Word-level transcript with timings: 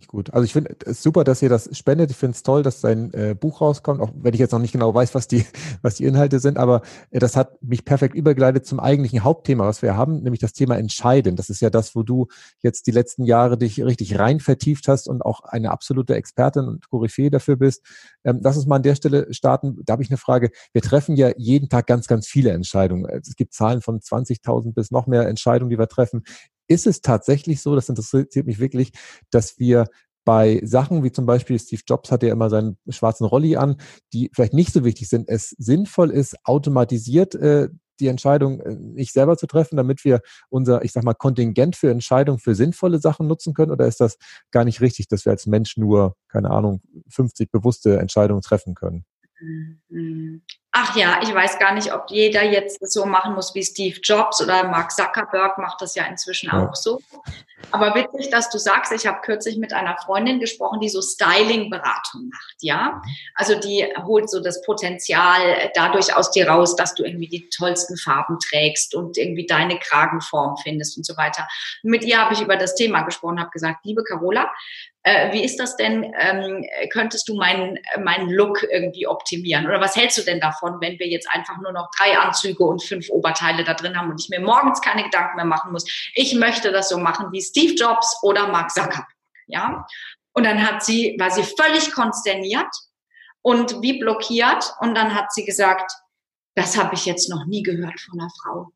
ich 0.00 0.08
gut. 0.08 0.32
Also 0.32 0.44
ich 0.44 0.52
finde 0.52 0.76
es 0.84 1.02
super, 1.02 1.24
dass 1.24 1.42
ihr 1.42 1.48
das 1.48 1.68
spendet. 1.76 2.10
Ich 2.10 2.16
finde 2.16 2.34
es 2.34 2.42
toll, 2.42 2.62
dass 2.62 2.80
dein 2.80 3.12
äh, 3.14 3.34
Buch 3.38 3.60
rauskommt, 3.60 4.00
auch 4.00 4.10
wenn 4.14 4.34
ich 4.34 4.40
jetzt 4.40 4.52
noch 4.52 4.58
nicht 4.58 4.72
genau 4.72 4.94
weiß, 4.94 5.14
was 5.14 5.28
die, 5.28 5.44
was 5.82 5.96
die 5.96 6.04
Inhalte 6.04 6.40
sind, 6.40 6.58
aber 6.58 6.82
äh, 7.10 7.18
das 7.18 7.36
hat 7.36 7.62
mich 7.62 7.84
perfekt 7.84 8.14
übergeleitet 8.14 8.66
zum 8.66 8.80
eigentlichen 8.80 9.24
Hauptthema, 9.24 9.66
was 9.66 9.82
wir 9.82 9.96
haben, 9.96 10.22
nämlich 10.22 10.40
das 10.40 10.52
Thema 10.52 10.76
Entscheiden. 10.76 11.36
Das 11.36 11.50
ist 11.50 11.60
ja 11.60 11.70
das, 11.70 11.94
wo 11.94 12.02
du 12.02 12.26
jetzt 12.62 12.86
die 12.86 12.90
letzten 12.90 13.24
Jahre 13.24 13.58
dich 13.58 13.82
richtig 13.82 14.18
rein 14.18 14.40
vertieft 14.40 14.88
hast 14.88 15.08
und 15.08 15.22
auch 15.22 15.40
eine 15.40 15.70
absolute 15.70 16.14
Expertin 16.14 16.64
und 16.64 16.88
Koryphäe 16.88 17.30
dafür 17.30 17.56
bist. 17.56 17.82
Ähm, 18.24 18.40
lass 18.42 18.56
uns 18.56 18.66
mal 18.66 18.76
an 18.76 18.82
der 18.82 18.94
Stelle 18.94 19.32
starten. 19.32 19.80
Da 19.84 19.92
habe 19.92 20.02
ich 20.02 20.10
eine 20.10 20.18
Frage. 20.18 20.50
Wir 20.72 20.82
treffen 20.82 21.16
ja 21.16 21.30
jeden 21.36 21.68
Tag 21.68 21.86
ganz, 21.86 22.06
ganz 22.06 22.26
viele 22.26 22.50
Entscheidungen. 22.50 23.06
Es 23.06 23.36
gibt 23.36 23.54
Zahlen 23.54 23.82
von 23.82 24.00
20.000 24.00 24.74
bis 24.74 24.90
noch 24.90 25.06
mehr 25.06 25.26
Entscheidungen, 25.28 25.70
die 25.70 25.78
wir 25.78 25.88
treffen 25.88 26.22
ist 26.68 26.86
es 26.86 27.00
tatsächlich 27.00 27.60
so, 27.60 27.74
das 27.74 27.88
interessiert 27.88 28.46
mich 28.46 28.58
wirklich, 28.58 28.92
dass 29.30 29.58
wir 29.58 29.86
bei 30.24 30.60
Sachen 30.64 31.04
wie 31.04 31.12
zum 31.12 31.24
Beispiel 31.24 31.58
Steve 31.58 31.82
Jobs 31.86 32.10
hat 32.10 32.22
ja 32.22 32.32
immer 32.32 32.50
seinen 32.50 32.76
schwarzen 32.88 33.24
Rolli 33.24 33.56
an, 33.56 33.76
die 34.12 34.30
vielleicht 34.34 34.54
nicht 34.54 34.72
so 34.72 34.84
wichtig 34.84 35.08
sind, 35.08 35.28
es 35.28 35.50
sinnvoll 35.50 36.10
ist, 36.10 36.36
automatisiert 36.44 37.36
äh, 37.36 37.68
die 38.00 38.08
Entscheidung 38.08 38.60
äh, 38.60 38.74
nicht 38.74 39.12
selber 39.12 39.36
zu 39.36 39.46
treffen, 39.46 39.76
damit 39.76 40.04
wir 40.04 40.20
unser, 40.48 40.84
ich 40.84 40.92
sag 40.92 41.04
mal, 41.04 41.14
Kontingent 41.14 41.76
für 41.76 41.90
Entscheidungen 41.90 42.38
für 42.38 42.54
sinnvolle 42.54 42.98
Sachen 42.98 43.26
nutzen 43.26 43.54
können? 43.54 43.70
Oder 43.70 43.86
ist 43.86 44.00
das 44.00 44.18
gar 44.50 44.64
nicht 44.64 44.80
richtig, 44.80 45.08
dass 45.08 45.24
wir 45.24 45.32
als 45.32 45.46
Mensch 45.46 45.76
nur, 45.76 46.16
keine 46.28 46.50
Ahnung, 46.50 46.82
50 47.08 47.50
bewusste 47.50 47.98
Entscheidungen 47.98 48.42
treffen 48.42 48.74
können? 48.74 49.04
Ach 50.78 50.94
ja, 50.94 51.20
ich 51.22 51.32
weiß 51.32 51.58
gar 51.58 51.72
nicht, 51.72 51.94
ob 51.94 52.10
jeder 52.10 52.42
jetzt 52.42 52.86
so 52.86 53.06
machen 53.06 53.34
muss 53.34 53.54
wie 53.54 53.64
Steve 53.64 53.98
Jobs 54.02 54.42
oder 54.42 54.64
Mark 54.64 54.92
Zuckerberg 54.92 55.56
macht 55.56 55.80
das 55.80 55.94
ja 55.94 56.04
inzwischen 56.04 56.50
ja. 56.52 56.68
auch 56.68 56.74
so. 56.74 57.00
Aber 57.70 57.94
witzig, 57.94 58.28
dass 58.30 58.50
du 58.50 58.58
sagst, 58.58 58.92
ich 58.92 59.06
habe 59.06 59.22
kürzlich 59.22 59.56
mit 59.56 59.72
einer 59.72 59.96
Freundin 59.96 60.38
gesprochen, 60.38 60.80
die 60.80 60.90
so 60.90 61.00
Styling-Beratung 61.00 62.28
macht, 62.28 62.56
ja. 62.60 63.00
Also 63.34 63.58
die 63.58 63.90
holt 64.04 64.28
so 64.28 64.40
das 64.40 64.60
Potenzial 64.60 65.70
dadurch 65.74 66.14
aus 66.14 66.30
dir 66.30 66.46
raus, 66.46 66.76
dass 66.76 66.94
du 66.94 67.04
irgendwie 67.04 67.28
die 67.28 67.48
tollsten 67.48 67.96
Farben 67.96 68.38
trägst 68.38 68.94
und 68.94 69.16
irgendwie 69.16 69.46
deine 69.46 69.78
Kragenform 69.78 70.58
findest 70.58 70.98
und 70.98 71.06
so 71.06 71.16
weiter. 71.16 71.48
Und 71.84 71.90
mit 71.90 72.04
ihr 72.04 72.20
habe 72.20 72.34
ich 72.34 72.42
über 72.42 72.58
das 72.58 72.74
Thema 72.74 73.00
gesprochen, 73.00 73.40
habe 73.40 73.50
gesagt, 73.50 73.86
liebe 73.86 74.04
Carola, 74.04 74.52
äh, 75.06 75.32
wie 75.32 75.44
ist 75.44 75.60
das 75.60 75.76
denn? 75.76 76.12
Ähm, 76.18 76.66
könntest 76.92 77.28
du 77.28 77.36
meinen 77.36 77.78
meinen 78.02 78.28
Look 78.28 78.64
irgendwie 78.64 79.06
optimieren? 79.06 79.64
Oder 79.64 79.80
was 79.80 79.94
hältst 79.94 80.18
du 80.18 80.22
denn 80.22 80.40
davon, 80.40 80.80
wenn 80.80 80.98
wir 80.98 81.06
jetzt 81.06 81.28
einfach 81.30 81.58
nur 81.58 81.70
noch 81.70 81.88
drei 81.96 82.18
Anzüge 82.18 82.64
und 82.64 82.82
fünf 82.82 83.08
Oberteile 83.10 83.62
da 83.62 83.74
drin 83.74 83.96
haben 83.96 84.10
und 84.10 84.20
ich 84.20 84.28
mir 84.30 84.40
morgens 84.40 84.80
keine 84.80 85.04
Gedanken 85.04 85.36
mehr 85.36 85.44
machen 85.44 85.70
muss? 85.70 85.84
Ich 86.14 86.34
möchte 86.34 86.72
das 86.72 86.88
so 86.88 86.98
machen 86.98 87.28
wie 87.30 87.40
Steve 87.40 87.74
Jobs 87.74 88.18
oder 88.22 88.48
Mark 88.48 88.72
Zuckerberg. 88.72 89.06
Ja. 89.46 89.86
Und 90.32 90.44
dann 90.44 90.66
hat 90.66 90.84
sie, 90.84 91.14
war 91.20 91.30
sie 91.30 91.44
völlig 91.44 91.92
konsterniert 91.92 92.74
und 93.42 93.80
wie 93.82 94.00
blockiert. 94.00 94.72
Und 94.80 94.96
dann 94.96 95.14
hat 95.14 95.32
sie 95.32 95.44
gesagt, 95.44 95.92
das 96.56 96.76
habe 96.76 96.96
ich 96.96 97.06
jetzt 97.06 97.30
noch 97.30 97.46
nie 97.46 97.62
gehört 97.62 98.00
von 98.00 98.18
einer 98.18 98.30
Frau. 98.42 98.72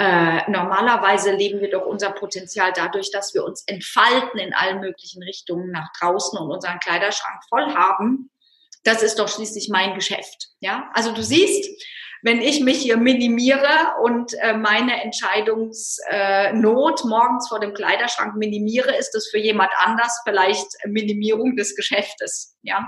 Äh, 0.00 0.50
normalerweise 0.50 1.30
leben 1.30 1.60
wir 1.60 1.68
doch 1.68 1.84
unser 1.84 2.10
Potenzial 2.12 2.72
dadurch, 2.74 3.10
dass 3.10 3.34
wir 3.34 3.44
uns 3.44 3.64
entfalten 3.66 4.40
in 4.40 4.54
allen 4.54 4.80
möglichen 4.80 5.22
Richtungen 5.22 5.70
nach 5.70 5.88
draußen 6.00 6.38
und 6.38 6.50
unseren 6.50 6.78
Kleiderschrank 6.78 7.42
voll 7.50 7.74
haben. 7.74 8.30
Das 8.82 9.02
ist 9.02 9.18
doch 9.18 9.28
schließlich 9.28 9.68
mein 9.68 9.94
Geschäft. 9.94 10.48
Ja, 10.60 10.90
also 10.94 11.12
du 11.12 11.22
siehst, 11.22 11.68
wenn 12.22 12.40
ich 12.40 12.60
mich 12.60 12.78
hier 12.78 12.96
minimiere 12.96 13.68
und 14.02 14.32
äh, 14.40 14.54
meine 14.54 15.02
Entscheidungsnot 15.02 17.04
morgens 17.04 17.48
vor 17.50 17.60
dem 17.60 17.74
Kleiderschrank 17.74 18.36
minimiere, 18.36 18.96
ist 18.96 19.10
das 19.12 19.28
für 19.28 19.38
jemand 19.38 19.70
anders 19.84 20.18
vielleicht 20.24 20.66
Minimierung 20.86 21.56
des 21.56 21.76
Geschäftes. 21.76 22.56
Ja, 22.62 22.86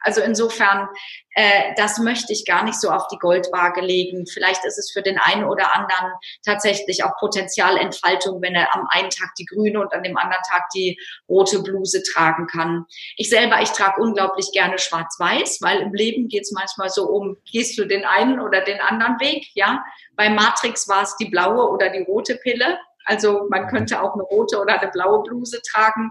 also 0.00 0.22
insofern, 0.22 0.88
äh, 1.34 1.74
das 1.76 1.98
möchte 1.98 2.32
ich 2.32 2.46
gar 2.46 2.64
nicht 2.64 2.80
so 2.80 2.88
auf 2.88 3.06
die 3.08 3.18
Goldwaage 3.18 3.82
legen. 3.82 4.26
Vielleicht 4.26 4.64
ist 4.64 4.78
es 4.78 4.90
für 4.90 5.02
den 5.02 5.18
einen 5.18 5.44
oder 5.44 5.74
anderen 5.74 6.12
tatsächlich 6.42 7.04
auch 7.04 7.14
Potenzialentfaltung, 7.18 8.40
wenn 8.40 8.54
er 8.54 8.74
am 8.74 8.86
einen 8.88 9.10
Tag 9.10 9.34
die 9.38 9.44
grüne 9.44 9.78
und 9.78 9.92
an 9.92 10.02
dem 10.02 10.16
anderen 10.16 10.42
Tag 10.48 10.70
die 10.74 10.98
rote 11.28 11.62
Bluse 11.62 12.02
tragen 12.02 12.46
kann. 12.46 12.86
Ich 13.16 13.28
selber, 13.28 13.60
ich 13.60 13.70
trage 13.70 14.00
unglaublich 14.00 14.52
gerne 14.52 14.78
schwarz-weiß, 14.78 15.58
weil 15.60 15.80
im 15.80 15.92
Leben 15.92 16.28
geht 16.28 16.42
es 16.42 16.52
manchmal 16.52 16.88
so 16.88 17.06
um, 17.10 17.36
gehst 17.44 17.78
du 17.78 17.84
den 17.84 18.06
einen 18.06 18.40
oder 18.40 18.62
den 18.62 18.80
anderen 18.80 19.20
Weg, 19.20 19.48
ja. 19.52 19.84
Bei 20.16 20.30
Matrix 20.30 20.88
war 20.88 21.02
es 21.02 21.14
die 21.16 21.28
blaue 21.28 21.68
oder 21.68 21.90
die 21.90 22.02
rote 22.02 22.36
Pille. 22.36 22.78
Also 23.04 23.46
man 23.50 23.66
könnte 23.68 24.02
auch 24.02 24.14
eine 24.14 24.22
rote 24.22 24.60
oder 24.60 24.80
eine 24.80 24.90
blaue 24.90 25.22
Bluse 25.22 25.60
tragen. 25.62 26.10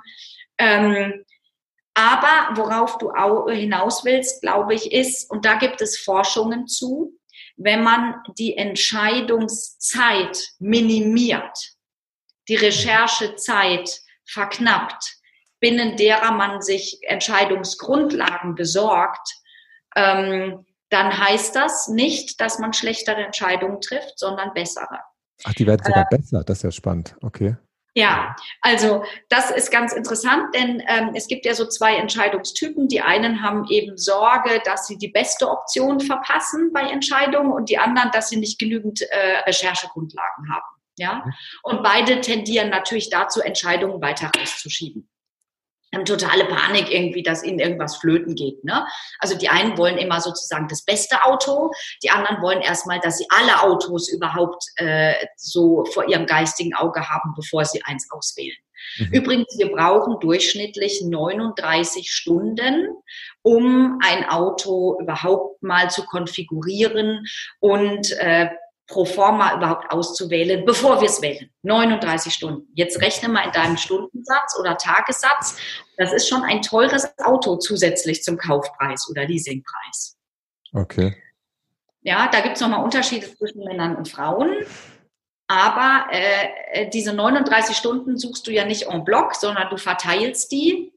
Ähm, 0.58 1.26
aber 2.00 2.56
worauf 2.58 2.98
du 2.98 3.12
hinaus 3.52 4.06
willst, 4.06 4.42
glaube 4.42 4.74
ich, 4.74 4.94
ist, 4.94 5.30
und 5.30 5.44
da 5.44 5.56
gibt 5.56 5.82
es 5.82 5.98
Forschungen 5.98 6.66
zu, 6.66 7.20
wenn 7.58 7.84
man 7.84 8.16
die 8.38 8.56
Entscheidungszeit 8.56 10.40
minimiert, 10.60 11.74
die 12.48 12.56
Recherchezeit 12.56 14.00
verknappt, 14.26 15.18
binnen 15.60 15.98
derer 15.98 16.32
man 16.32 16.62
sich 16.62 17.00
Entscheidungsgrundlagen 17.02 18.56
besorgt, 18.56 19.36
ähm, 19.98 20.66
dann 20.90 21.18
heißt 21.18 21.54
das 21.54 21.90
nicht, 21.90 22.40
dass 22.40 22.60
man 22.60 22.72
schlechtere 22.72 23.26
Entscheidungen 23.26 23.82
trifft, 23.82 24.18
sondern 24.18 24.54
bessere. 24.54 25.00
Ach, 25.44 25.54
die 25.54 25.68
werden 25.68 25.84
sogar 25.84 26.08
äh, 26.10 26.16
besser, 26.16 26.46
das 26.46 26.60
ist 26.60 26.64
ja 26.64 26.72
spannend. 26.72 27.18
Okay. 27.22 27.58
Ja, 27.96 28.36
also 28.62 29.04
das 29.30 29.52
ist 29.52 29.72
ganz 29.72 29.94
interessant, 29.94 30.54
denn 30.54 30.84
ähm, 30.88 31.12
es 31.16 31.28
gibt 31.28 31.46
ja 31.46 31.54
so 31.54 31.66
zwei 31.66 31.96
Entscheidungstypen. 31.96 32.88
Die 32.88 33.02
einen 33.02 33.42
haben 33.42 33.66
eben 33.70 33.98
Sorge, 33.98 34.62
dass 34.64 34.88
sie 34.88 34.98
die 34.98 35.08
beste 35.08 35.50
Option 35.50 36.00
verpassen 36.00 36.72
bei 36.72 36.82
Entscheidungen 36.82 37.52
und 37.52 37.70
die 37.70 37.80
anderen, 37.80 38.12
dass 38.12 38.30
sie 38.30 38.38
nicht 38.38 38.60
genügend 38.60 39.02
äh, 39.02 39.40
Recherchegrundlagen 39.46 40.54
haben. 40.54 40.66
Ja, 40.98 41.24
mhm. 41.26 41.34
und 41.64 41.84
beide 41.84 42.20
tendieren 42.20 42.70
natürlich 42.70 43.10
dazu, 43.10 43.40
Entscheidungen 43.40 44.02
weiter 44.02 44.30
rauszuschieben 44.38 45.10
haben 45.94 46.06
totale 46.06 46.46
Panik 46.46 46.92
irgendwie, 46.92 47.24
dass 47.24 47.44
ihnen 47.44 47.60
irgendwas 47.60 47.98
flöten 47.98 48.36
geht. 48.36 48.64
Ne? 48.64 48.86
Also 49.20 49.38
die 49.38 49.50
einen 49.50 49.78
wollen 49.78 49.98
immer 49.98 50.22
sozusagen 50.22 50.68
das 50.68 50.84
beste 50.84 51.24
Auto, 51.24 51.72
die 52.04 52.12
anderen 52.12 52.42
wollen 52.42 52.62
erstmal, 52.62 53.00
dass 53.00 53.18
sie 53.18 53.26
alle 53.30 53.62
Autos 53.64 54.10
überhaupt 54.10 54.64
äh, 54.76 55.14
so 55.36 55.86
vor 55.86 56.08
ihrem 56.08 56.26
geistigen 56.26 56.76
Auge 56.76 57.10
haben, 57.10 57.34
bevor 57.36 57.66
sie 57.66 57.82
eins 57.84 58.08
auswählen. 58.12 58.58
Mhm. 58.98 59.14
Übrigens, 59.14 59.58
wir 59.58 59.72
brauchen 59.72 60.20
durchschnittlich 60.20 61.02
39 61.06 62.12
Stunden, 62.12 62.90
um 63.42 64.00
ein 64.04 64.30
Auto 64.30 65.00
überhaupt 65.02 65.62
mal 65.64 65.90
zu 65.90 66.04
konfigurieren 66.06 67.26
und 67.60 68.12
äh, 68.20 68.50
pro 68.90 69.06
forma 69.06 69.56
überhaupt 69.56 69.92
auszuwählen, 69.92 70.66
bevor 70.66 71.00
wir 71.00 71.08
es 71.08 71.22
wählen. 71.22 71.50
39 71.62 72.34
Stunden. 72.34 72.68
Jetzt 72.74 73.00
rechne 73.02 73.30
mal 73.30 73.46
in 73.46 73.52
deinem 73.52 73.78
Stundensatz 73.78 74.58
oder 74.60 74.78
Tagessatz. 74.78 75.58
Das 75.98 76.12
ist 76.12 76.28
schon 76.28 76.44
ein 76.44 76.62
teures 76.62 77.08
Auto 77.20 77.58
zusätzlich 77.58 78.24
zum 78.24 78.38
Kaufpreis 78.38 79.08
oder 79.10 79.26
Leasingpreis. 79.26 80.18
Okay. 80.74 81.16
Ja, 82.02 82.28
da 82.30 82.42
gibt 82.42 82.56
es 82.56 82.62
nochmal 82.62 82.84
Unterschiede 82.84 83.28
zwischen 83.38 83.64
Männern 83.64 83.96
und 83.96 84.10
Frauen. 84.10 84.66
Aber 85.48 86.08
äh, 86.12 86.90
diese 86.90 87.14
39 87.14 87.76
Stunden 87.76 88.18
suchst 88.18 88.48
du 88.48 88.52
ja 88.52 88.66
nicht 88.66 88.88
en 88.88 89.04
bloc, 89.04 89.36
sondern 89.36 89.70
du 89.70 89.78
verteilst 89.78 90.52
die. 90.52 90.94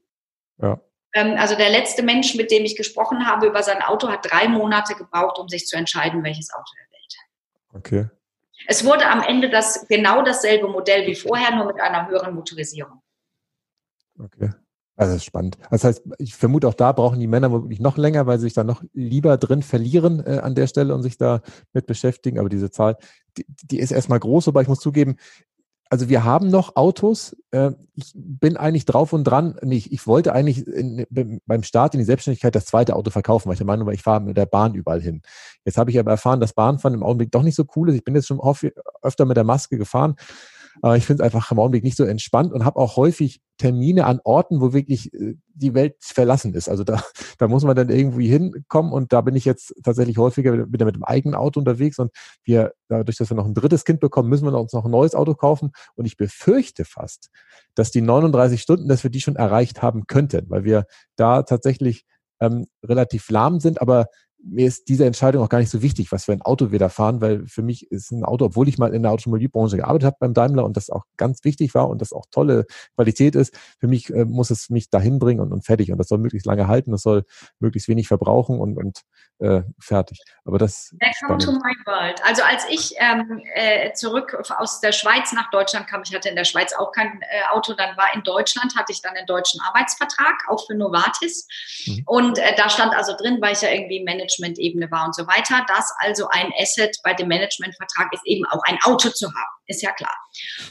Ja. 0.57 0.79
Ähm, 1.13 1.35
also 1.37 1.55
der 1.55 1.69
letzte 1.69 2.01
Mensch, 2.01 2.33
mit 2.35 2.49
dem 2.49 2.63
ich 2.65 2.75
gesprochen 2.75 3.27
habe 3.27 3.47
über 3.47 3.61
sein 3.61 3.81
Auto, 3.81 4.09
hat 4.09 4.31
drei 4.31 4.47
Monate 4.47 4.95
gebraucht, 4.95 5.37
um 5.37 5.47
sich 5.47 5.67
zu 5.67 5.75
entscheiden, 5.75 6.23
welches 6.23 6.51
Auto 6.53 6.71
er 6.79 6.92
Okay. 7.73 8.09
Es 8.67 8.85
wurde 8.85 9.09
am 9.09 9.21
Ende 9.21 9.49
das 9.49 9.85
genau 9.87 10.23
dasselbe 10.23 10.67
Modell 10.67 11.07
wie 11.07 11.15
vorher, 11.15 11.55
nur 11.55 11.65
mit 11.65 11.81
einer 11.81 12.07
höheren 12.07 12.35
Motorisierung. 12.35 13.01
Okay. 14.19 14.51
Also 14.95 15.13
das 15.13 15.21
ist 15.21 15.25
spannend. 15.25 15.57
Das 15.71 15.83
heißt, 15.83 16.03
ich 16.19 16.35
vermute 16.35 16.67
auch 16.67 16.75
da 16.75 16.91
brauchen 16.91 17.19
die 17.19 17.27
Männer 17.27 17.51
wirklich 17.51 17.79
noch 17.79 17.97
länger, 17.97 18.27
weil 18.27 18.37
sie 18.37 18.43
sich 18.43 18.53
da 18.53 18.63
noch 18.63 18.83
lieber 18.93 19.37
drin 19.37 19.63
verlieren 19.63 20.23
äh, 20.23 20.37
an 20.37 20.53
der 20.53 20.67
Stelle 20.67 20.93
und 20.93 21.01
sich 21.01 21.17
da 21.17 21.41
mit 21.73 21.87
beschäftigen. 21.87 22.37
Aber 22.37 22.47
diese 22.47 22.69
Zahl, 22.69 22.97
die, 23.37 23.45
die 23.47 23.79
ist 23.79 23.91
erstmal 23.91 24.19
groß, 24.19 24.45
wobei 24.47 24.61
ich 24.61 24.67
muss 24.67 24.79
zugeben, 24.79 25.15
also 25.89 26.09
wir 26.09 26.23
haben 26.23 26.47
noch 26.49 26.75
Autos. 26.75 27.35
Äh, 27.51 27.71
ich 27.95 28.13
bin 28.15 28.57
eigentlich 28.57 28.85
drauf 28.85 29.13
und 29.13 29.23
dran. 29.23 29.57
Nee, 29.61 29.83
ich 29.89 30.07
wollte 30.07 30.33
eigentlich 30.33 30.65
in, 30.67 31.05
beim 31.45 31.63
Start 31.63 31.93
in 31.93 31.99
die 31.99 32.05
Selbstständigkeit 32.05 32.55
das 32.55 32.65
zweite 32.65 32.95
Auto 32.95 33.11
verkaufen, 33.11 33.47
weil 33.47 33.53
ich 33.53 33.59
der 33.59 33.67
Meinung 33.67 33.85
war, 33.85 33.93
ich 33.93 34.01
fahre 34.01 34.21
mit 34.21 34.37
der 34.37 34.45
Bahn 34.47 34.73
überall 34.73 35.01
hin. 35.01 35.21
Jetzt 35.65 35.77
habe 35.77 35.91
ich 35.91 35.99
aber 35.99 36.11
erfahren, 36.11 36.39
dass 36.39 36.53
Bahnfahren 36.53 36.95
im 36.95 37.03
Augenblick 37.03 37.31
doch 37.31 37.43
nicht 37.43 37.55
so 37.55 37.65
cool 37.75 37.89
ist. 37.89 37.95
Ich 37.95 38.03
bin 38.03 38.15
jetzt 38.15 38.27
schon 38.27 38.41
öfter 39.01 39.25
mit 39.25 39.37
der 39.37 39.43
Maske 39.43 39.77
gefahren 39.77 40.15
Aber 40.81 40.97
ich 40.97 41.05
finde 41.05 41.23
es 41.23 41.25
einfach 41.25 41.51
im 41.51 41.59
Augenblick 41.59 41.83
nicht 41.83 41.97
so 41.97 42.03
entspannt 42.03 42.51
und 42.51 42.65
habe 42.65 42.79
auch 42.79 42.97
häufig 42.97 43.41
Termine 43.57 44.05
an 44.05 44.19
Orten, 44.23 44.61
wo 44.61 44.73
wirklich 44.73 45.13
äh, 45.13 45.35
die 45.53 45.73
Welt 45.73 45.95
verlassen 45.99 46.53
ist. 46.53 46.67
Also 46.67 46.83
da, 46.83 47.03
da 47.37 47.47
muss 47.47 47.63
man 47.63 47.75
dann 47.75 47.89
irgendwie 47.89 48.27
hinkommen 48.27 48.91
und 48.91 49.13
da 49.13 49.21
bin 49.21 49.35
ich 49.35 49.45
jetzt 49.45 49.73
tatsächlich 49.83 50.17
häufiger 50.17 50.71
wieder 50.71 50.85
mit 50.85 50.95
dem 50.95 51.03
eigenen 51.03 51.35
Auto 51.35 51.59
unterwegs 51.59 51.99
und 51.99 52.11
wir, 52.43 52.73
dadurch, 52.87 53.17
dass 53.17 53.29
wir 53.29 53.37
noch 53.37 53.45
ein 53.45 53.53
drittes 53.53 53.85
Kind 53.85 53.99
bekommen, 53.99 54.29
müssen 54.29 54.45
wir 54.45 54.59
uns 54.59 54.73
noch 54.73 54.85
ein 54.85 54.91
neues 54.91 55.15
Auto 55.15 55.35
kaufen 55.35 55.71
und 55.95 56.05
ich 56.05 56.17
befürchte 56.17 56.85
fast, 56.85 57.29
dass 57.75 57.91
die 57.91 58.01
39 58.01 58.61
Stunden, 58.61 58.87
dass 58.87 59.03
wir 59.03 59.11
die 59.11 59.21
schon 59.21 59.35
erreicht 59.35 59.81
haben 59.81 60.07
könnten, 60.07 60.49
weil 60.49 60.63
wir 60.63 60.85
da 61.15 61.43
tatsächlich 61.43 62.05
ähm, 62.39 62.65
relativ 62.83 63.29
lahm 63.29 63.59
sind, 63.59 63.81
aber 63.81 64.07
mir 64.43 64.67
ist 64.67 64.89
diese 64.89 65.05
Entscheidung 65.05 65.43
auch 65.43 65.49
gar 65.49 65.59
nicht 65.59 65.69
so 65.69 65.81
wichtig, 65.81 66.11
was 66.11 66.25
für 66.25 66.33
ein 66.33 66.41
Auto 66.41 66.71
wir 66.71 66.79
da 66.79 66.89
fahren, 66.89 67.21
weil 67.21 67.47
für 67.47 67.61
mich 67.61 67.89
ist 67.91 68.11
ein 68.11 68.25
Auto, 68.25 68.45
obwohl 68.45 68.67
ich 68.67 68.77
mal 68.77 68.93
in 68.93 69.01
der 69.01 69.11
Automobilbranche 69.11 69.77
gearbeitet 69.77 70.05
habe 70.05 70.17
beim 70.19 70.33
Daimler 70.33 70.65
und 70.65 70.75
das 70.75 70.89
auch 70.89 71.05
ganz 71.17 71.43
wichtig 71.43 71.73
war 71.73 71.89
und 71.89 72.01
das 72.01 72.11
auch 72.11 72.25
tolle 72.29 72.65
Qualität 72.95 73.35
ist, 73.35 73.57
für 73.79 73.87
mich 73.87 74.09
äh, 74.09 74.25
muss 74.25 74.49
es 74.49 74.69
mich 74.69 74.89
dahin 74.89 75.17
bringen 75.17 75.39
und, 75.39 75.53
und 75.53 75.65
fertig. 75.65 75.91
Und 75.91 75.97
das 75.97 76.09
soll 76.09 76.17
möglichst 76.17 76.45
lange 76.45 76.67
halten, 76.67 76.91
das 76.91 77.03
soll 77.03 77.23
möglichst 77.59 77.87
wenig 77.87 78.07
verbrauchen 78.07 78.59
und, 78.59 78.77
und 78.77 79.01
äh, 79.39 79.61
fertig. 79.79 80.21
Aber 80.43 80.57
das. 80.57 80.93
Welcome 80.99 81.37
to 81.39 81.51
my 81.51 81.73
world. 81.85 82.21
Also 82.25 82.43
als 82.43 82.65
ich 82.69 82.95
ähm, 82.99 83.41
äh, 83.55 83.93
zurück 83.93 84.37
aus 84.57 84.81
der 84.81 84.91
Schweiz 84.91 85.31
nach 85.31 85.49
Deutschland 85.51 85.87
kam, 85.87 86.01
ich 86.03 86.13
hatte 86.13 86.27
in 86.27 86.35
der 86.35 86.45
Schweiz 86.45 86.73
auch 86.73 86.91
kein 86.91 87.21
äh, 87.21 87.43
Auto, 87.51 87.73
dann 87.73 87.95
war 87.95 88.13
in 88.13 88.23
Deutschland, 88.23 88.75
hatte 88.75 88.91
ich 88.91 89.01
dann 89.01 89.15
einen 89.15 89.25
deutschen 89.25 89.61
Arbeitsvertrag, 89.61 90.35
auch 90.49 90.65
für 90.65 90.75
Novartis. 90.75 91.47
Mhm. 91.85 92.03
Und 92.05 92.37
äh, 92.39 92.55
da 92.57 92.69
stand 92.69 92.93
also 92.93 93.15
drin, 93.15 93.37
weil 93.39 93.53
ich 93.53 93.61
ja 93.61 93.69
irgendwie 93.69 94.03
Manager 94.03 94.32
Management-Ebene 94.39 94.91
war 94.91 95.05
und 95.05 95.15
so 95.15 95.27
weiter, 95.27 95.65
dass 95.67 95.93
also 95.99 96.27
ein 96.29 96.51
Asset 96.57 96.97
bei 97.03 97.13
dem 97.13 97.27
Managementvertrag 97.27 98.13
ist, 98.13 98.25
eben 98.25 98.45
auch 98.47 98.61
ein 98.63 98.77
Auto 98.83 99.09
zu 99.09 99.27
haben. 99.27 99.53
Ist 99.67 99.81
ja 99.81 99.91
klar. 99.93 100.13